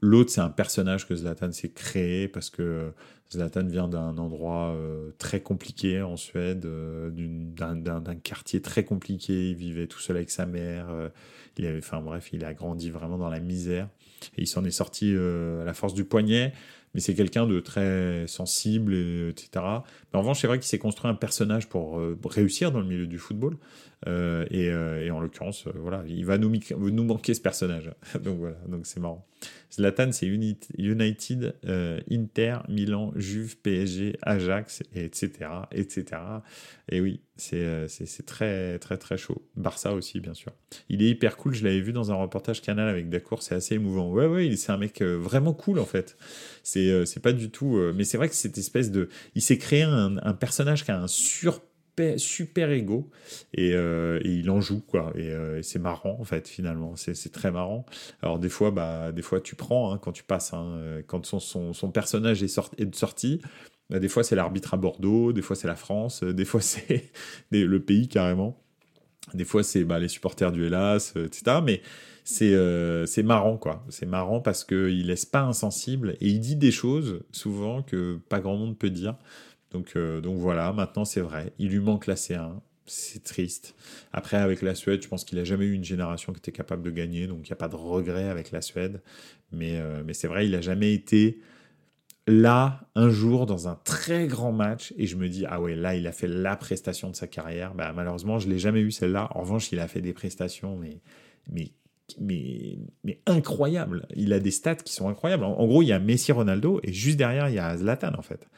[0.00, 2.92] L'autre, c'est un personnage que Zlatan s'est créé parce que
[3.32, 4.76] Zlatan vient d'un endroit
[5.18, 9.50] très compliqué en Suède, d'un quartier très compliqué.
[9.50, 10.86] Il vivait tout seul avec sa mère.
[11.58, 13.88] il avait, enfin bref, il a grandi vraiment dans la misère.
[14.36, 16.52] Et il s'en est sorti euh, à la force du poignet,
[16.98, 19.50] mais c'est quelqu'un de très sensible, etc.
[19.54, 22.86] Mais en revanche, c'est vrai qu'il s'est construit un personnage pour euh, réussir dans le
[22.86, 23.56] milieu du football.
[24.08, 27.92] Euh, et, en l'occurrence, voilà, il va nous, nous manquer ce personnage.
[28.20, 29.28] donc voilà, donc c'est marrant.
[29.72, 35.30] Zlatan, c'est United, euh, Inter, Milan, Juve, PSG, Ajax, etc.,
[35.72, 36.20] etc.
[36.90, 37.20] Et oui,
[37.52, 39.42] euh, c'est très, très, très chaud.
[39.56, 40.52] Barça aussi, bien sûr.
[40.88, 41.54] Il est hyper cool.
[41.54, 43.42] Je l'avais vu dans un reportage Canal avec Dacour.
[43.42, 44.10] C'est assez émouvant.
[44.10, 46.16] Ouais, ouais, c'est un mec euh, vraiment cool, en fait.
[46.62, 47.78] C'est c'est pas du tout.
[47.94, 49.08] mais c'est vrai que cette espèce de.
[49.34, 53.10] Il s'est créé un, personnage qui a un super égaux
[53.58, 57.50] euh, et, il en joue quoi euh, et, c'est marrant en fait finalement c'est très
[57.50, 57.84] marrant
[58.22, 61.26] alors des fois bah des fois tu prends hein, quand tu passes hein, euh, quand
[61.26, 61.40] son,
[61.72, 63.40] son, personnage est, sorti, sorti
[63.90, 67.10] bah, des fois c'est l'arbitre à Bordeaux des fois c'est la France des fois c'est
[67.50, 68.62] le pays carrément
[69.34, 71.82] des fois c'est bah, les supporters du Hellas etc mais
[72.30, 77.20] c'est marrant quoi c'est marrant parce qu'il laisse pas insensible et il dit des choses
[77.32, 79.14] souvent que pas grand monde peut dire
[79.70, 82.52] donc, euh, donc voilà, maintenant c'est vrai, il lui manque la C1,
[82.86, 83.74] c'est triste.
[84.12, 86.82] Après, avec la Suède, je pense qu'il n'a jamais eu une génération qui était capable
[86.82, 89.02] de gagner, donc il n'y a pas de regret avec la Suède.
[89.52, 91.40] Mais, euh, mais c'est vrai, il n'a jamais été
[92.26, 95.94] là, un jour, dans un très grand match, et je me dis, ah ouais, là,
[95.96, 97.74] il a fait la prestation de sa carrière.
[97.74, 99.28] Bah, malheureusement, je ne l'ai jamais eu celle-là.
[99.34, 101.00] En revanche, il a fait des prestations, mais,
[101.50, 101.72] mais
[102.20, 102.78] mais,
[103.26, 104.06] incroyable.
[104.16, 105.44] Il a des stats qui sont incroyables.
[105.44, 108.22] En, gros, il y a Messi, Ronaldo, et juste derrière, il y a Zlatan, en
[108.22, 108.48] fait.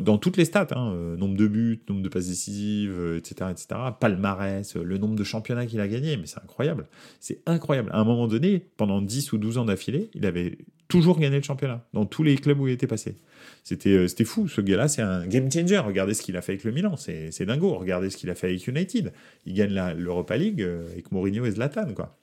[0.00, 3.50] Dans toutes les stats, hein, euh, nombre de buts, nombre de passes décisives, etc., euh,
[3.50, 3.66] etc.,
[4.00, 6.86] palmarès, euh, le nombre de championnats qu'il a gagné, mais c'est incroyable.
[7.20, 7.90] C'est incroyable.
[7.92, 10.56] À un moment donné, pendant 10 ou 12 ans d'affilée, il avait
[10.88, 13.16] toujours gagné le championnat, dans tous les clubs où il était passé.
[13.62, 14.48] C'était c'était fou.
[14.48, 15.78] Ce gars-là, c'est un game changer.
[15.78, 17.74] Regardez ce qu'il a fait avec le Milan, c'est dingo.
[17.74, 19.12] Regardez ce qu'il a fait avec United.
[19.46, 22.16] Il gagne l'Europa League avec Mourinho et Zlatan, quoi.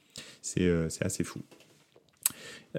[0.59, 1.41] Euh, c'est assez fou.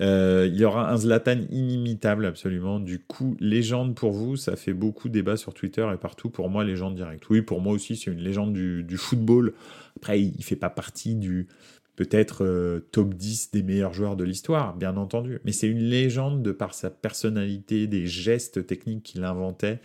[0.01, 2.81] Euh, il y aura un Zlatan inimitable, absolument.
[2.81, 6.31] Du coup, légende pour vous, ça fait beaucoup débat sur Twitter et partout.
[6.31, 7.29] Pour moi, légende direct.
[7.29, 9.53] Oui, pour moi aussi, c'est une légende du, football.
[9.97, 11.47] Après, il fait pas partie du
[11.95, 15.41] peut-être euh, top 10 des meilleurs joueurs de l'histoire, bien entendu.
[15.45, 19.81] Mais c'est une légende de par sa personnalité, des gestes techniques qu'il inventait,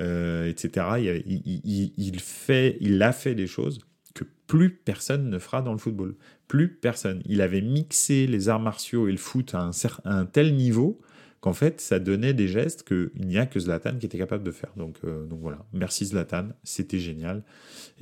[0.00, 1.22] etc.
[1.24, 3.78] Il, fait, il a fait des choses
[4.12, 6.16] que plus personne ne fera dans le football.
[6.52, 7.22] Plus personne.
[7.24, 9.70] Il avait mixé les arts martiaux et le foot à
[10.04, 11.00] un, tel niveau
[11.40, 14.50] qu'en fait, ça donnait des gestes qu'il n'y a que Zlatan qui était capable de
[14.50, 14.68] faire.
[14.76, 17.42] Donc, euh, donc voilà, merci Zlatan, c'était génial.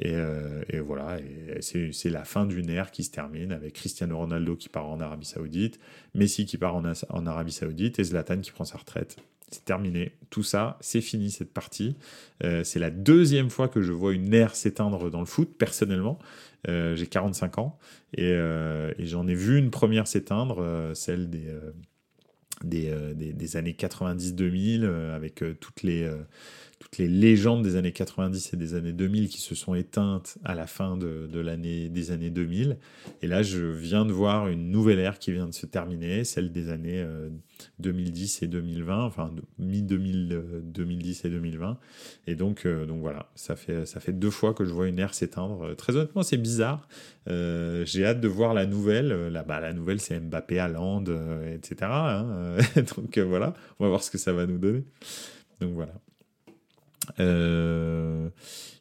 [0.00, 1.18] Et, euh, voilà,
[1.60, 5.26] c'est la fin d'une ère qui se termine avec Cristiano Ronaldo qui part en Arabie
[5.26, 5.78] Saoudite,
[6.16, 9.16] Messi qui part en, en Arabie Saoudite et Zlatan qui prend sa retraite
[9.50, 10.12] c'est terminé.
[10.30, 11.96] Tout ça, c'est fini cette partie.
[12.44, 16.18] Euh, c'est la deuxième fois que je vois une ère s'éteindre dans le foot, personnellement.
[16.68, 17.78] Euh, j'ai 45 ans
[18.18, 21.52] euh, et, j'en ai vu une première s'éteindre, celle des,
[22.62, 26.08] des, des années 90-2000, avec toutes les
[26.80, 30.54] toutes les légendes des années 90 et des années 2000 qui se sont éteintes à
[30.54, 32.78] la fin de, de l'année des années 2000.
[33.20, 36.52] Et là, je viens de voir une nouvelle ère qui vient de se terminer, celle
[36.52, 37.06] des années
[37.80, 41.78] 2010 euh, et 2020, enfin mi-2010 et 2020.
[42.26, 44.98] Et donc, euh, donc voilà, ça fait, ça fait deux fois que je vois une
[44.98, 45.76] ère s'éteindre.
[45.76, 46.88] Très honnêtement, c'est bizarre.
[47.28, 49.28] Euh, j'ai hâte de voir la nouvelle.
[49.28, 51.04] Là, bas la nouvelle, c'est Mbappé, Haaland,
[51.52, 51.76] etc.
[51.82, 52.56] Hein.
[52.96, 54.82] donc voilà, on va voir ce que ça va nous donner.
[55.60, 55.92] Donc voilà.
[57.18, 58.28] Euh,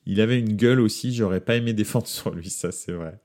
[0.05, 3.19] il avait une gueule aussi, j'aurais pas aimé défendre sur lui, ça c'est vrai.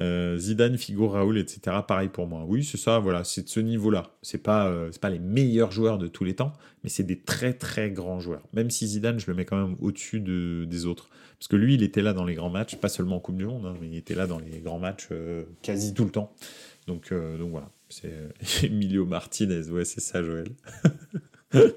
[0.00, 1.76] Euh, Zidane, Figo, Raoul, etc.
[1.86, 2.44] Pareil pour moi.
[2.46, 4.16] Oui, c'est ça, voilà, c'est de ce niveau-là.
[4.22, 7.52] C'est pas, euh, pas les meilleurs joueurs de tous les temps, mais c'est des très
[7.52, 8.42] très grands joueurs.
[8.54, 11.10] Même si Zidane, je le mets quand même au-dessus de, des autres.
[11.38, 13.44] Parce que lui, il était là dans les grands matchs, pas seulement en Coupe du
[13.44, 15.08] Monde, hein, mais il était là dans les grands matchs
[15.60, 16.32] quasi tout le temps.
[16.86, 18.12] Donc, donc voilà, c'est
[18.62, 20.48] Emilio Martinez, ouais, c'est ça, Joël.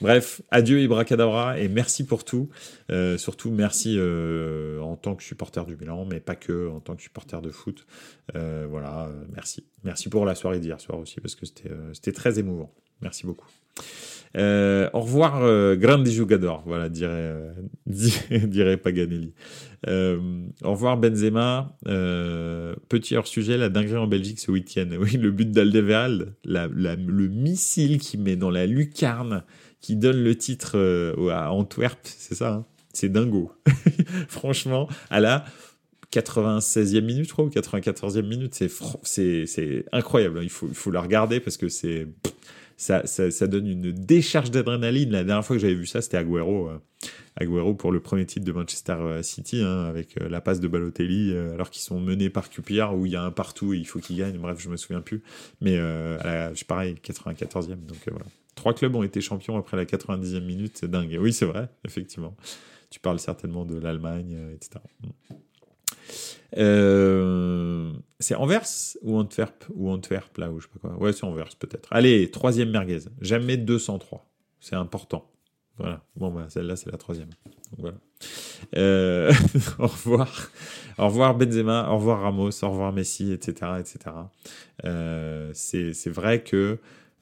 [0.00, 2.48] Bref, adieu Ibracadabra et merci pour tout.
[2.90, 6.96] Euh, surtout merci euh, en tant que supporter du Milan, mais pas que en tant
[6.96, 7.86] que supporter de foot.
[8.34, 9.66] Euh, voilà, merci.
[9.84, 12.72] Merci pour la soirée d'hier soir aussi parce que c'était très émouvant.
[13.02, 13.46] Merci beaucoup.
[14.36, 17.34] au revoir, grande jugador, voilà, dirait,
[17.86, 19.34] dirait Paganelli.
[19.86, 21.76] au revoir, Benzema.
[21.84, 24.88] petit hors-sujet, la dinguerie en Belgique ce week-end.
[24.98, 29.44] Oui, le but d'Aldeveral, le missile qui met dans la lucarne
[29.80, 33.52] qui donne le titre euh, à Antwerp, c'est ça hein C'est dingo.
[34.28, 35.44] Franchement, à la
[36.12, 40.40] 96e minute, je crois, ou 94e minute, c'est, c'est, incroyable.
[40.42, 42.08] Il faut, il faut la regarder parce que c'est,
[42.76, 45.10] ça, ça, ça, donne une décharge d'adrénaline.
[45.10, 46.68] La dernière fois que j'avais vu ça, c'était Agüero.
[46.68, 46.78] Euh,
[47.36, 51.34] Agüero pour le premier titre de Manchester euh, City, hein, avec la passe de Balotelli,
[51.36, 54.00] alors qu'ils sont menés par QPR, où il y a un partout et il faut
[54.00, 54.36] qu'il gagne.
[54.36, 55.22] Bref, je me souviens plus.
[55.60, 57.86] Mais euh, je pareil, 94e.
[57.86, 58.26] Donc voilà.
[58.54, 61.16] Trois clubs ont été champions après la 90e minute, c'est dingue.
[61.20, 62.36] Oui, c'est vrai, effectivement.
[62.90, 64.80] Tu parles certainement de l'Allemagne, euh, etc.
[66.56, 68.66] Euh, c'est Anvers
[69.02, 70.98] ou Antwerp Ou Antwerp, là, ou je sais pas quoi.
[70.98, 71.88] Ouais, c'est Anvers, peut-être.
[71.92, 73.00] Allez, troisième merguez.
[73.20, 74.26] Jamais 203.
[74.58, 75.30] C'est important.
[75.78, 76.02] Voilà.
[76.16, 77.30] Bon, bah, celle-là, c'est la troisième.
[77.78, 77.96] voilà.
[78.76, 79.32] Euh,
[79.78, 80.50] au revoir.
[80.98, 83.72] Au revoir Benzema, au revoir Ramos, au revoir Messi, etc.
[83.78, 84.16] etc.
[85.54, 86.76] c'est vrai que euh,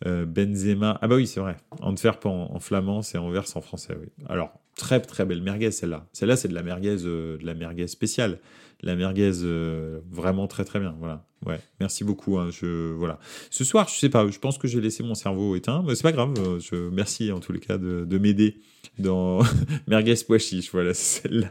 [0.05, 0.99] Benzema.
[1.03, 1.57] Ah bah oui, c'est vrai.
[1.81, 4.09] Antwerp en, en flamand, c'est Anvers en français, oui.
[4.29, 6.07] Alors, très très belle merguez celle-là.
[6.15, 8.39] Celle-là, c'est de la merguez, euh, de la merguez spéciale.
[8.81, 10.95] La merguez euh, vraiment très très bien.
[11.01, 11.27] Voilà.
[11.45, 11.61] Ouais.
[11.81, 12.39] Merci beaucoup.
[12.39, 12.49] Hein.
[12.51, 13.19] Je voilà.
[13.51, 14.27] Ce soir, je sais pas.
[14.31, 16.33] Je pense que j'ai laissé mon cerveau éteint, mais c'est pas grave.
[16.61, 18.59] Je merci en tous les cas de, de m'aider
[18.99, 19.41] dans
[19.89, 20.71] merguez pois chiche.
[20.71, 21.51] Voilà, celle-là.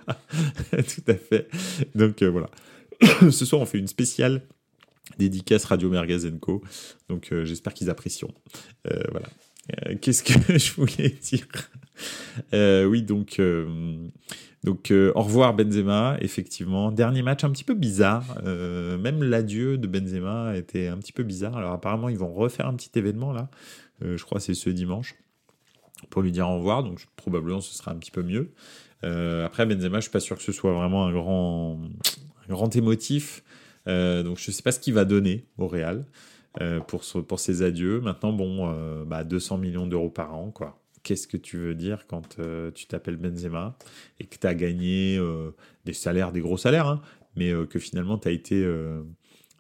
[0.71, 1.49] Tout à fait.
[1.95, 2.49] Donc voilà.
[3.29, 4.41] Ce soir, on fait une spéciale
[5.17, 6.61] dédicace Radio Mergazenco.
[7.09, 8.33] Donc euh, j'espère qu'ils apprécieront.
[8.91, 9.27] Euh, voilà.
[9.87, 11.47] Euh, qu'est-ce que je voulais dire?
[12.53, 13.41] Oui, donc,
[14.63, 16.91] donc au revoir Benzema, effectivement.
[16.91, 18.41] Dernier match un petit peu bizarre.
[18.43, 21.57] même l'adieu de Benzema était un petit peu bizarre.
[21.57, 23.49] Alors apparemment, ils vont refaire un petit événement là.
[24.01, 25.15] je crois c'est ce dimanche
[26.11, 26.83] pour lui dire au revoir.
[26.83, 28.51] Donc probablement ce sera un petit peu mieux.
[29.01, 31.79] après Benzema, je suis pas sûr que ce soit vraiment un grand,
[32.47, 33.43] un grand émotif.
[33.87, 36.05] Euh, donc je ne sais pas ce qu'il va donner au Real
[36.61, 38.01] euh, pour, pour ses adieux.
[38.01, 40.79] Maintenant, bon, euh, bah, 200 millions d'euros par an, quoi.
[41.03, 42.37] Qu'est-ce que tu veux dire quand
[42.73, 43.77] tu t'appelles Benzema
[44.19, 45.17] et que tu as gagné
[45.85, 47.01] des salaires, des gros salaires, hein,
[47.37, 48.65] mais que finalement tu as été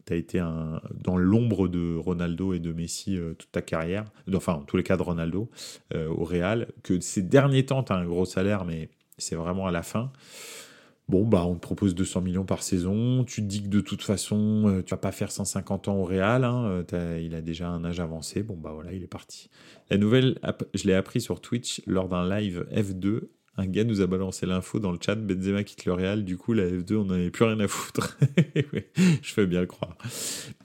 [0.09, 4.03] as été dans l'ombre de Ronaldo et de Messi toute ta carrière,
[4.33, 5.49] enfin, en tous les cas de Ronaldo,
[5.95, 9.71] au Real, que ces derniers temps, tu as un gros salaire, mais c'est vraiment à
[9.71, 10.11] la fin.
[11.09, 13.23] Bon, bah, on te propose 200 millions par saison.
[13.23, 16.03] Tu te dis que de toute façon, euh, tu vas pas faire 150 ans au
[16.03, 16.43] Real.
[16.43, 18.43] Hein, euh, il a déjà un âge avancé.
[18.43, 19.49] Bon, bah voilà, il est parti.
[19.89, 20.37] La nouvelle,
[20.73, 23.21] je l'ai appris sur Twitch lors d'un live F2.
[23.59, 25.15] Un gars nous a balancé l'info dans le chat.
[25.15, 26.25] Benzema quitte le Real.
[26.25, 28.17] Du coup, la F2, on n'en avait plus rien à foutre.
[28.55, 29.97] je fais bien croire.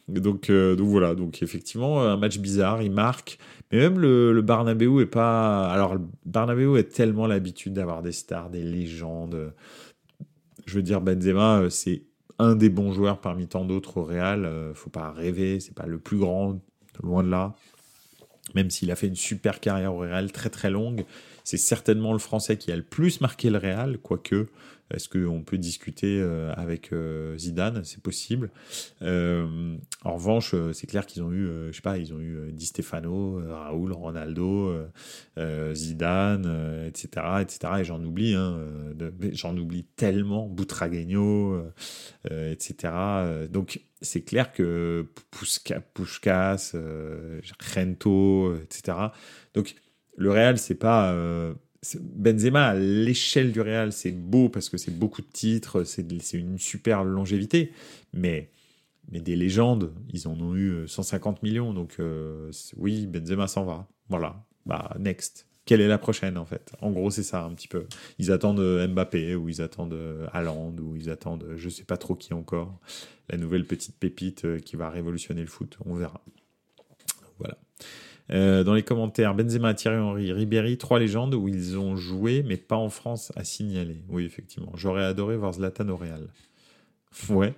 [0.09, 1.15] Donc, euh, donc voilà.
[1.15, 2.83] Donc effectivement, un match bizarre.
[2.83, 3.39] Il marque.
[3.71, 5.71] Mais même le, le Barnabéu est pas.
[5.71, 9.53] Alors, le a tellement l'habitude d'avoir des stars, des légendes
[10.67, 12.03] je veux dire, Benzema, euh, c'est
[12.39, 14.45] un des bons joueurs parmi tant d'autres au Real.
[14.45, 16.61] Euh, faut pas rêver, c'est pas le plus grand,
[17.03, 17.55] loin de là.
[18.55, 21.05] Même s'il a fait une super carrière au Real, très très longue,
[21.45, 24.49] c'est certainement le Français qui a le plus marqué le Real, quoique
[24.93, 27.83] est-ce qu'on peut discuter euh, avec euh, Zidane?
[27.85, 28.51] C'est possible.
[29.01, 32.67] Euh, en revanche, c'est clair qu'ils ont eu, je sais pas, ils ont eu Di
[32.67, 34.75] Stefano, Raoul, Ronaldo,
[35.73, 37.09] Zidane, etc.,
[37.41, 37.73] etc.
[37.81, 38.59] Et j'en oublie, hein,
[39.33, 41.63] j'en oublie tellement, Boutragueño,
[42.31, 42.93] etc.
[43.51, 45.07] Donc c'est clair que
[45.95, 46.73] Pushkas,
[47.75, 48.99] Rento, etc.
[49.55, 49.75] Donc
[50.17, 51.15] le Real, c'est pas
[52.01, 56.59] Benzema à l'échelle du Real, c'est beau parce que c'est beaucoup de titres, c'est une
[56.59, 57.73] super longévité,
[58.13, 58.51] mais,
[59.11, 63.65] mais des légendes, ils en ont eu 150 euh, millions, donc euh, oui, Benzema s'en
[63.65, 63.89] va.
[64.09, 65.47] Voilà, bah next.
[65.65, 66.73] Quelle est la prochaine en fait?
[66.81, 67.87] En gros, c'est ça un petit peu.
[68.19, 69.99] Ils attendent euh, Mbappé ou ils attendent
[70.33, 72.79] Haaland ou ils attendent je sais pas trop qui encore.
[73.29, 76.21] La nouvelle petite pépite qui va révolutionner le foot, on verra.
[77.39, 77.59] Voilà.
[78.33, 82.57] Euh, dans les commentaires, Benzema, Thierry Henry, Ribéry, trois légendes où ils ont joué, mais
[82.57, 84.03] pas en France à signaler.
[84.09, 84.73] Oui, effectivement.
[84.75, 86.29] J'aurais adoré voir Zlatan au Real.
[87.29, 87.55] Ouais.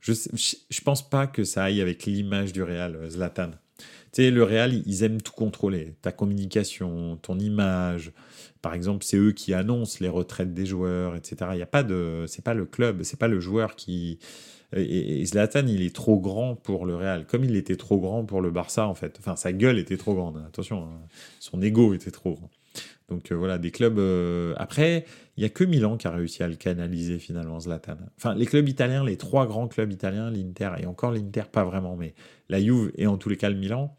[0.00, 3.50] Je, je pense pas que ça aille avec l'image du Real, euh, Zlatan.
[4.12, 5.94] Tu sais, le Real, ils aiment tout contrôler.
[6.02, 8.12] Ta communication, ton image.
[8.62, 11.50] Par exemple, c'est eux qui annoncent les retraites des joueurs, etc.
[11.52, 14.18] Il y a pas de, c'est pas le club, c'est pas le joueur qui.
[14.74, 18.40] Et, Zlatan, il est trop grand pour le Real, comme il était trop grand pour
[18.40, 19.16] le Barça en fait.
[19.18, 20.42] Enfin, sa gueule était trop grande.
[20.46, 21.06] Attention, hein.
[21.40, 22.50] son ego était trop grand.
[23.08, 23.98] Donc euh, voilà, des clubs.
[23.98, 25.04] Euh, après,
[25.36, 27.96] il y a que Milan qui a réussi à le canaliser finalement, Zlatan.
[28.16, 31.96] Enfin, les clubs italiens, les trois grands clubs italiens, l'Inter et encore l'Inter, pas vraiment,
[31.96, 32.14] mais
[32.48, 33.96] la Juve et en tous les cas le Milan,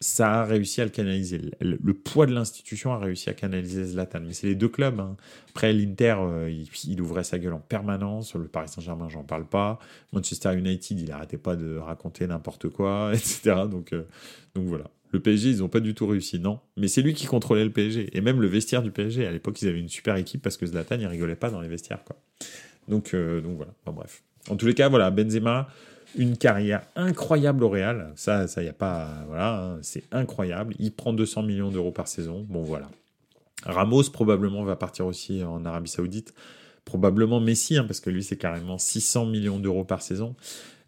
[0.00, 1.40] ça a réussi à le canaliser.
[1.60, 4.20] Le, poids de l'institution a réussi à canaliser Zlatan.
[4.26, 4.98] Mais c'est les deux clubs.
[4.98, 5.16] Hein.
[5.50, 8.34] Après, l'Inter, euh, il, ouvrait sa gueule en permanence.
[8.34, 9.78] Le Paris Saint-Germain, j'en parle pas.
[10.12, 13.66] Manchester United, il arrêtait pas de raconter n'importe quoi, etc.
[13.70, 13.94] Donc,
[14.54, 14.84] donc voilà.
[15.12, 16.60] Le PSG, ils n'ont pas du tout réussi, non.
[16.76, 18.16] Mais c'est lui qui contrôlait le PSG.
[18.16, 19.26] Et même le vestiaire du PSG.
[19.26, 21.68] À l'époque, ils avaient une super équipe parce que Zlatan, il rigolait pas dans les
[21.68, 22.04] vestiaires.
[22.04, 22.16] Quoi.
[22.88, 23.72] Donc, euh, donc voilà.
[23.86, 24.22] bref.
[24.48, 25.68] En tous les cas, voilà, Benzema,
[26.16, 28.12] une carrière incroyable au Real.
[28.16, 29.08] Ça, ça y a pas.
[29.28, 30.74] Voilà, hein, c'est incroyable.
[30.78, 32.46] Il prend 200 millions d'euros par saison.
[32.48, 32.88] Bon, voilà.
[33.64, 36.34] Ramos, probablement, va partir aussi en Arabie Saoudite.
[36.84, 40.34] Probablement Messi, hein, parce que lui, c'est carrément 600 millions d'euros par saison.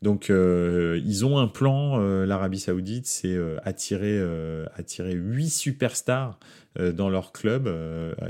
[0.03, 4.20] Donc euh, ils ont un plan, euh, l'Arabie Saoudite, c'est euh, attirer,
[4.75, 6.39] attirer 8 superstars
[6.79, 7.70] dans leur club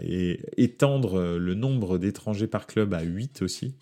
[0.03, 3.75] et étendre le nombre d'étrangers par club à 8 aussi.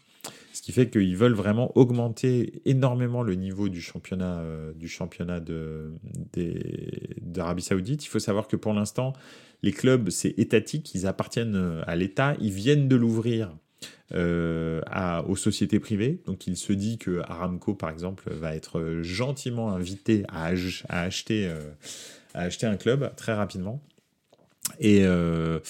[0.60, 4.44] Ce qui fait qu'ils veulent vraiment augmenter énormément le niveau du championnat,
[4.74, 5.40] du championnat
[7.22, 8.04] d'Arabie Saoudite.
[8.04, 9.14] Il faut savoir que pour l'instant,
[9.62, 13.54] les clubs, c'est étatique, ils appartiennent à l'État, ils viennent de l'ouvrir
[14.12, 14.82] euh,
[15.28, 16.20] aux sociétés privées.
[16.26, 20.52] Donc il se dit que Aramco, par exemple, va être gentiment invité à,
[20.88, 21.70] acheter, euh,
[22.34, 23.80] à acheter un club très rapidement.
[24.78, 25.60] Et, euh,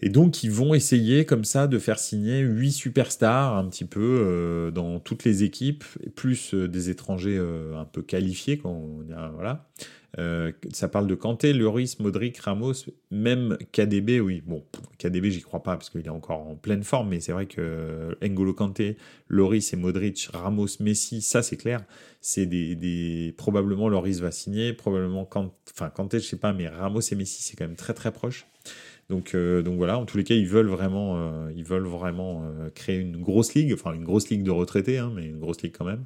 [0.00, 4.70] et donc ils vont essayer comme ça de faire signer huit superstars un petit peu
[4.74, 5.84] dans toutes les équipes,
[6.14, 9.02] plus des étrangers un peu qualifiés, quand
[9.34, 9.68] voilà.
[10.16, 12.72] Euh, ça parle de Kanté, Lloris, Modric, Ramos,
[13.10, 14.42] même KDB, oui.
[14.44, 14.64] Bon,
[14.98, 18.16] KDB, j'y crois pas parce qu'il est encore en pleine forme, mais c'est vrai que
[18.22, 18.96] N'Golo Kanté,
[19.28, 21.84] Lloris et Modric, Ramos, Messi, ça c'est clair.
[22.20, 26.68] C'est des, des, probablement Lloris va signer, probablement Kanté, enfin Kanté, je sais pas, mais
[26.68, 28.46] Ramos et Messi c'est quand même très très proche.
[29.08, 32.44] Donc, euh, donc voilà, en tous les cas, ils veulent vraiment, euh, ils vraiment
[32.74, 35.74] créer une grosse ligue, enfin une grosse ligue de retraités, hein, mais une grosse ligue
[35.76, 36.04] quand même,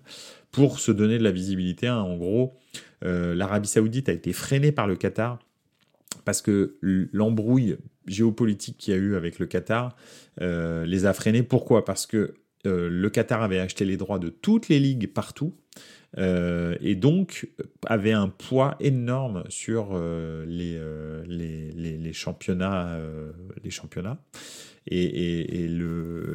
[0.52, 1.88] pour se donner de la visibilité.
[1.88, 2.00] Hein.
[2.00, 2.56] En gros,
[3.04, 5.38] euh, l'Arabie Saoudite a été freinée par le Qatar
[6.24, 9.96] parce que l'embrouille géopolitique qu'il y a eu avec le Qatar
[10.40, 11.42] euh, les a freinés.
[11.42, 11.84] Pourquoi?
[11.84, 12.34] Parce que
[12.66, 15.54] euh, le Qatar avait acheté les droits de toutes les ligues partout.
[16.16, 17.48] Et donc
[17.86, 19.98] avait un poids énorme sur
[20.46, 20.78] les,
[21.26, 22.98] les, championnats,
[23.64, 24.18] les championnats.
[24.88, 25.68] Et,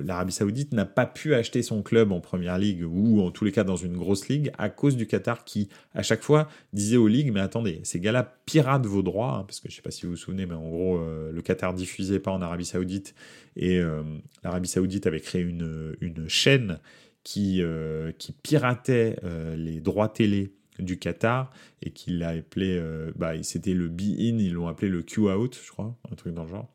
[0.06, 3.52] l'Arabie Saoudite n'a pas pu acheter son club en première ligue ou en tous les
[3.52, 7.08] cas dans une grosse ligue à cause du Qatar qui, à chaque fois, disait aux
[7.08, 9.92] ligues Mais attendez, ces gars-là piratent vos droits, hein, parce que je ne sais pas
[9.92, 13.16] si vous vous souvenez, mais en gros, euh, le Qatar diffusait pas en Arabie Saoudite
[13.58, 14.04] et euh,
[14.44, 15.96] l'Arabie Saoudite avait créé une,
[16.28, 16.80] chaîne
[17.28, 19.18] qui, euh, qui piratait
[19.58, 21.52] les droits télé du Qatar
[21.82, 22.82] et qui l'a appelé,
[23.18, 26.50] bah, c'était le be-in, ils l'ont appelé le Q-out, je crois, un truc dans le
[26.50, 26.72] genre.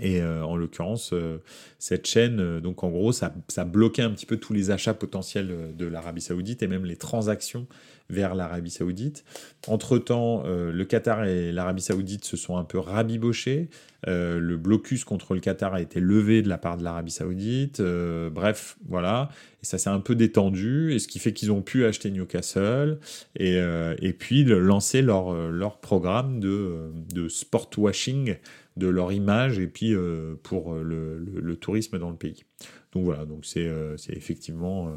[0.00, 1.38] Et euh, en l'occurrence, euh,
[1.78, 4.94] cette chaîne, euh, donc en gros, ça, ça, bloquait un petit peu tous les achats
[4.94, 7.66] potentiels de l'Arabie Saoudite et même les transactions
[8.10, 9.24] vers l'Arabie Saoudite.
[9.66, 13.70] Entre-temps, le Qatar et l'Arabie Saoudite se sont un peu rabibochés.
[14.06, 17.80] le blocus contre le Qatar a été levé de la part de l'Arabie Saoudite.
[17.80, 19.30] bref, voilà.
[19.62, 22.98] Et ça s'est un peu détendu, et ce qui fait qu'ils ont pu acheter Newcastle
[23.36, 28.36] et, puis lancer leur, leur programme de, de sport washing
[28.76, 32.44] de leur image et puis euh, pour le, tourisme dans le pays.
[32.92, 34.92] Donc voilà, donc c'est euh, effectivement, euh,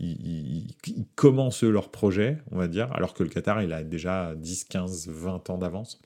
[0.00, 0.66] ils,
[1.14, 5.08] commencent leur projet, on va dire, alors que le Qatar, il a déjà 10, 15,
[5.08, 6.00] 20 ans d'avance,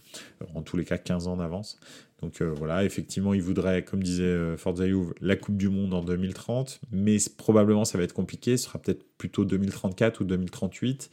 [0.55, 1.79] en tous les cas 15 ans d'avance.
[2.21, 4.85] Donc voilà, effectivement, ils voudraient, comme disait Forza
[5.21, 9.05] la Coupe du Monde en 2030, mais probablement ça va être compliqué, ce sera peut-être
[9.19, 11.11] plutôt 2034 ou 2038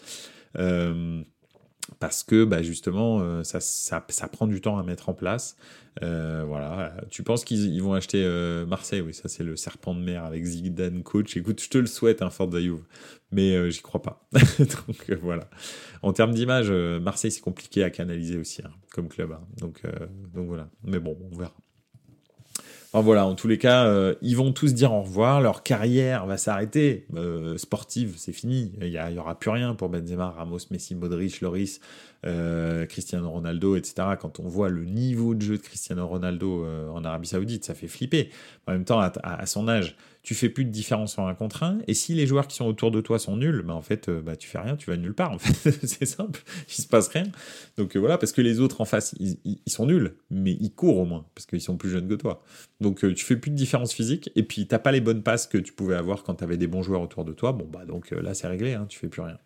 [2.00, 5.58] parce que bah, justement, ça, ça, ça, prend du temps à mettre en place.
[6.02, 6.96] Euh, voilà.
[7.10, 9.02] Tu penses qu'ils vont acheter euh, Marseille?
[9.02, 11.36] Oui, ça c'est le serpent de mer avec Zidane coach.
[11.38, 12.84] Écoute, je te le souhaite, hein, Fort Juve,
[13.32, 14.28] mais euh, j'y crois pas.
[14.60, 15.50] donc voilà.
[16.02, 19.32] En termes d'image, Marseille c'est compliqué à canaliser aussi hein, comme club.
[19.32, 19.42] Hein.
[19.58, 19.82] Donc
[20.34, 20.70] donc voilà.
[20.84, 21.54] Mais bon, on verra.
[22.92, 25.42] Enfin voilà, en tous les cas, ils vont tous dire au revoir.
[25.42, 27.06] Leur carrière va s'arrêter.
[27.58, 28.72] sportive, c'est fini.
[28.82, 31.80] Il y, aura plus rien pour Benzema, Ramos, Messi, Modric, Loris.
[32.90, 34.16] Cristiano Ronaldo, etc.
[34.20, 37.88] Quand on voit le niveau de jeu de Cristiano Ronaldo en Arabie Saoudite, ça fait
[37.88, 38.32] flipper.
[38.68, 41.80] En même temps, à son âge, tu fais plus de différence en un contre un.
[41.88, 44.22] Et si les joueurs qui sont autour de toi sont nuls, bah en fait, euh,
[44.22, 45.32] bah, tu fais rien, tu vas nulle part.
[45.32, 47.24] En fait, c'est simple, il se passe rien.
[47.78, 50.98] Donc euh, voilà, parce que les autres en face, ils, sont nuls, mais ils courent
[50.98, 52.44] au moins, parce qu'ils sont plus jeunes que toi.
[52.82, 55.48] Donc euh, tu fais plus de différence physique, et puis t'as pas les bonnes passes
[55.48, 57.54] que tu pouvais avoir quand tu avais des bons joueurs autour de toi.
[57.54, 59.38] Bon bah donc là c'est réglé, hein, tu fais plus rien.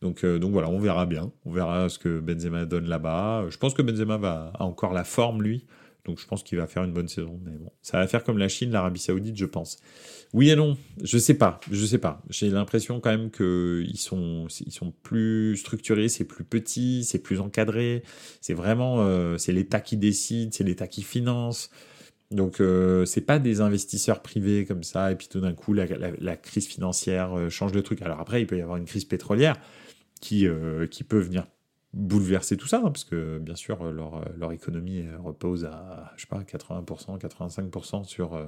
[0.00, 1.32] Donc, donc voilà, on verra bien.
[1.44, 3.46] On verra ce que Benzema donne là-bas.
[3.50, 5.66] Je pense que Benzema va, a encore la forme, lui.
[6.08, 7.38] Donc je pense qu'il va faire une bonne saison.
[7.44, 9.76] Mais bon, ça va faire comme la Chine, l'Arabie Saoudite, je pense.
[10.32, 12.22] Oui et non, je sais pas, je sais pas.
[12.30, 17.40] J'ai l'impression quand même qu'ils sont, ils sont plus structurés, c'est plus petit, c'est plus
[17.40, 18.02] encadré.
[18.40, 21.70] C'est vraiment, euh, c'est l'État qui décide, c'est l'État qui finance.
[22.30, 26.36] Donc euh, c'est pas des investisseurs privés comme ça et puis tout d'un coup la,
[26.36, 28.00] crise financière euh, change de truc.
[28.00, 29.56] Alors après il peut y avoir une crise pétrolière
[30.22, 30.46] qui
[30.90, 31.46] qui peut venir
[31.94, 36.28] bouleverser tout ça, hein, parce que bien sûr leur, leur économie repose à je sais
[36.28, 38.38] pas 80%, 85% sur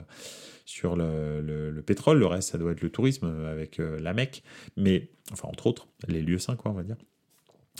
[0.70, 4.42] sur le, le, pétrole, le reste ça doit être le tourisme avec euh, la Mecque,
[4.76, 6.96] mais enfin entre autres les lieux saints quoi on va dire.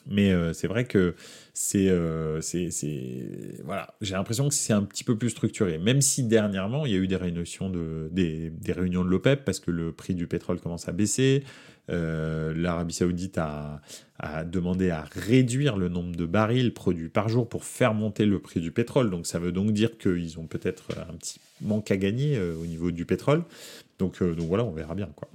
[0.07, 1.15] Mais euh, c'est vrai que
[1.75, 5.79] euh, c'est, voilà, j'ai l'impression que c'est un petit peu plus structuré.
[5.79, 9.45] Même si dernièrement il y a eu des réunions de des, des réunions de l'OPEP
[9.45, 11.45] parce que le prix du pétrole commence à baisser,
[11.91, 13.81] euh, L'Arabie Saoudite a,
[14.45, 18.61] demandé à réduire le nombre de barils produits par jour pour faire monter le prix
[18.61, 19.09] du pétrole.
[19.09, 22.67] Donc ça veut donc dire qu'ils ont peut-être un petit manque à gagner euh, au
[22.67, 23.45] niveau du pétrole.
[23.99, 25.29] Donc, euh, donc voilà, on verra bien quoi.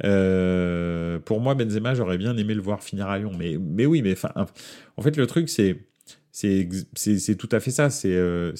[0.00, 4.14] pour moi, Benzema, j'aurais bien aimé le voir finir à Lyon, mais, mais oui, mais
[4.96, 5.76] en fait, le truc, c'est
[6.94, 7.90] c'est tout à fait ça.
[7.90, 8.52] C'est euh,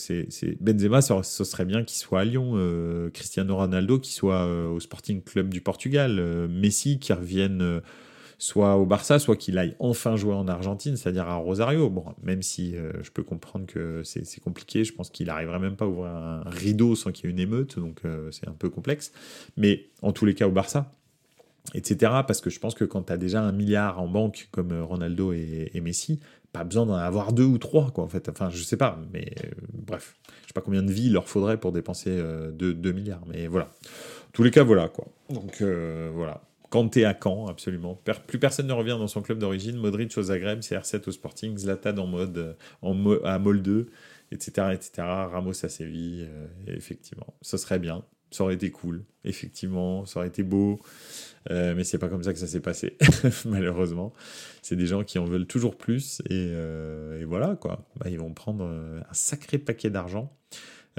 [0.60, 2.52] Benzema, ce serait bien qu'il soit à Lyon.
[2.56, 6.48] Euh, Cristiano Ronaldo, qui soit euh, au Sporting Club du Portugal.
[6.48, 7.80] Messi, qui revienne
[8.38, 11.88] soit au Barça, soit qu'il aille enfin jouer en Argentine, c'est-à-dire à Rosario.
[11.88, 15.84] Bon, même si je peux comprendre que c'est compliqué, je pense qu'il n'arriverait même pas
[15.84, 18.02] à ouvrir un rideau sans qu'il y ait une émeute, donc
[18.32, 19.12] c'est un peu complexe.
[19.56, 20.92] Mais en tous les cas, au Barça,
[21.74, 22.12] etc.
[22.26, 25.32] Parce que je pense que quand tu as déjà un milliard en banque comme Ronaldo
[25.32, 26.20] et Messi,
[26.52, 28.28] pas besoin d'en avoir deux ou trois, quoi, en fait.
[28.28, 30.16] Enfin, je sais pas, mais euh, bref.
[30.42, 33.46] Je sais pas combien de vies il leur faudrait pour dépenser 2 euh, milliards, mais
[33.46, 33.66] voilà.
[33.66, 35.06] En tous les cas, voilà, quoi.
[35.30, 36.42] Donc, euh, voilà.
[36.70, 37.98] Kanté à Caen, absolument.
[38.26, 39.76] plus personne ne revient dans son club d'origine.
[39.76, 42.94] Modric au Zagreb, CR7 au Sporting, Zlatan en mode en
[43.24, 43.86] à Molde,
[44.30, 44.90] etc., etc.
[44.98, 46.28] Ramos à Séville,
[46.66, 47.34] effectivement.
[47.40, 48.04] Ce serait bien.
[48.30, 50.04] Ça aurait été cool, effectivement.
[50.06, 50.80] Ça aurait été beau.
[51.50, 52.96] Euh, mais c'est pas comme ça que ça s'est passé,
[53.46, 54.12] malheureusement.
[54.62, 57.86] C'est des gens qui en veulent toujours plus et, euh, voilà quoi.
[57.96, 60.32] Bah, ils vont prendre euh, un sacré paquet d'argent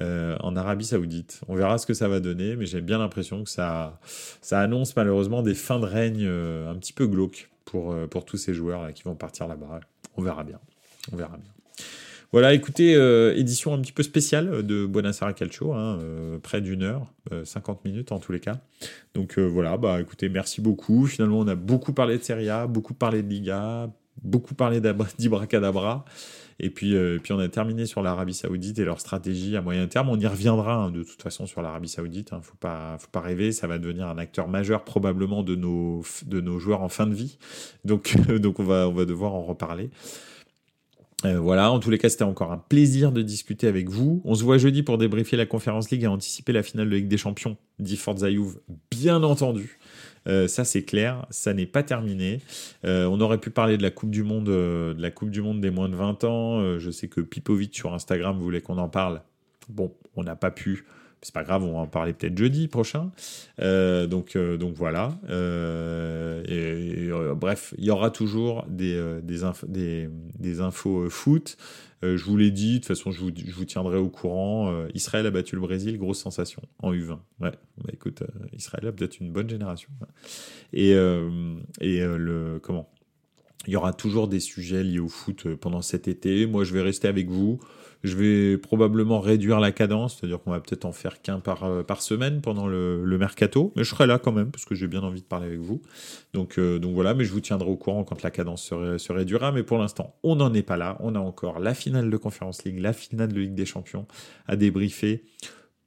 [0.02, 1.42] en Arabie Saoudite.
[1.50, 4.00] On verra ce que ça va donner, mais j'ai bien l'impression que ça,
[4.42, 8.54] ça annonce malheureusement des fins de règne un petit peu glauques pour, pour tous ces
[8.54, 9.82] joueurs qui vont partir là-bas.
[10.16, 10.62] On verra bien.
[11.12, 11.52] On verra bien.
[12.32, 16.84] Voilà, écoutez, euh, édition un petit peu spéciale de Buonasera Calcio, hein, euh, près d'une
[16.84, 17.12] heure,
[17.44, 18.62] 50 euh, minutes en tous les cas.
[19.16, 21.08] Donc voilà, bah écoutez, merci beaucoup.
[21.08, 23.90] Finalement, on a beaucoup parlé de Serie A, beaucoup parlé de Liga,
[24.22, 24.80] beaucoup parlé
[25.18, 26.06] d'Ibracadabra.
[26.60, 30.10] Et puis, puis on a terminé sur l'Arabie Saoudite et leur stratégie à moyen terme.
[30.10, 32.34] On y reviendra hein, de toute façon sur l'Arabie Saoudite.
[32.34, 33.54] Hein, faut pas, faut pas rêver.
[33.54, 37.16] Ça va devenir un acteur majeur probablement de nos, de nos joueurs en fin de
[37.16, 37.40] vie.
[37.86, 39.90] Donc, donc on va, on va devoir en reparler.
[41.26, 44.22] Euh, voilà, en tous les cas, c'était encore un plaisir de discuter avec vous.
[44.24, 47.08] On se voit jeudi pour débriefer la Conférence League et anticiper la finale de Ligue
[47.08, 48.60] des Champions, dit Forza Juve,
[48.90, 49.80] bien entendu.
[50.28, 52.42] Euh, ça c'est clair, ça n'est pas terminé.
[52.86, 55.62] Euh, on aurait pu parler de la Coupe du Monde, de la Coupe du Monde
[55.62, 56.80] des moins de 20 ans.
[56.80, 59.22] je sais que Pipovic sur Instagram voulait qu'on en parle.
[59.70, 60.86] Bon, on n'a pas pu
[61.22, 63.12] c'est pas grave, on va en parler peut-être jeudi prochain.
[63.62, 65.20] Euh, donc, euh, donc voilà.
[65.30, 66.44] Euh,
[67.36, 69.44] bref, il y aura toujours des, des,
[70.62, 71.58] infos foot.
[72.02, 74.86] je vous l'ai dit, de toute façon, je vous, je vous tiendrai au courant.
[74.94, 77.18] Israël a battu le Brésil, grosse sensation en U20.
[77.42, 79.90] Ouais, bah, écoute, Israël a peut-être une bonne génération.
[80.72, 82.90] Et, et le comment?
[83.68, 86.46] Il y aura toujours des sujets liés au foot pendant cet été.
[86.46, 87.60] Moi, je vais rester avec vous.
[88.04, 91.84] Je vais probablement réduire la cadence, c'est-à-dire qu'on va peut-être en faire qu'un par, euh,
[92.00, 95.20] semaine pendant le, mercato, mais je serai là quand même, parce que j'ai bien envie
[95.20, 95.82] de parler avec vous.
[96.34, 99.52] Donc, euh, donc voilà, mais je vous tiendrai au courant quand la cadence se, réduira,
[99.52, 100.98] mais pour l'instant, on n'en est pas là.
[101.02, 104.08] On a encore la finale de Conference League, la finale de Ligue des Champions
[104.48, 105.26] à débriefer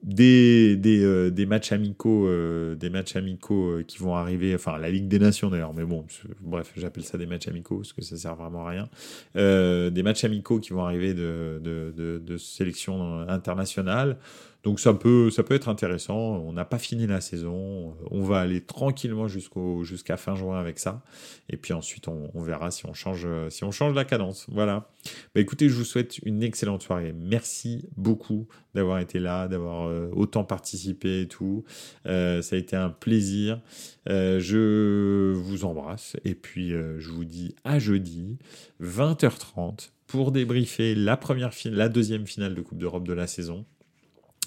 [0.03, 4.77] des, des, euh, des, matchs amicaux, euh, des matchs amicaux euh, qui vont arriver, enfin
[4.79, 6.05] la Ligue des Nations d'ailleurs, mais bon,
[6.41, 9.91] bref, j'appelle ça des matchs amicaux parce que ça sert vraiment à rien.
[9.91, 14.17] des matchs amicaux qui vont arriver de, de, de, de sélection internationale.
[14.65, 16.17] Donc ça peut, être intéressant.
[16.17, 17.97] On n'a pas fini la saison.
[18.11, 21.03] On va aller tranquillement jusqu'au, jusqu'à fin juin avec ça.
[21.49, 24.47] Et puis ensuite, on, verra si on change, si on change la cadence.
[24.51, 24.89] Voilà.
[25.35, 27.13] Bah écoutez, je vous souhaite une excellente soirée.
[27.13, 31.65] Merci beaucoup d'avoir été là, d'avoir euh, autant participé et tout.
[32.07, 33.61] Euh, ça a été un plaisir.
[34.09, 38.39] Euh, je vous embrasse et puis je vous dis à jeudi
[38.81, 43.65] 20h30 pour débriefer la première la deuxième finale de Coupe d'Europe de la saison.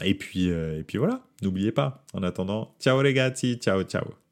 [0.04, 2.04] Et puis, et puis voilà, n'oubliez pas.
[2.14, 4.25] En attendant, ciao les gars, ciao ciao.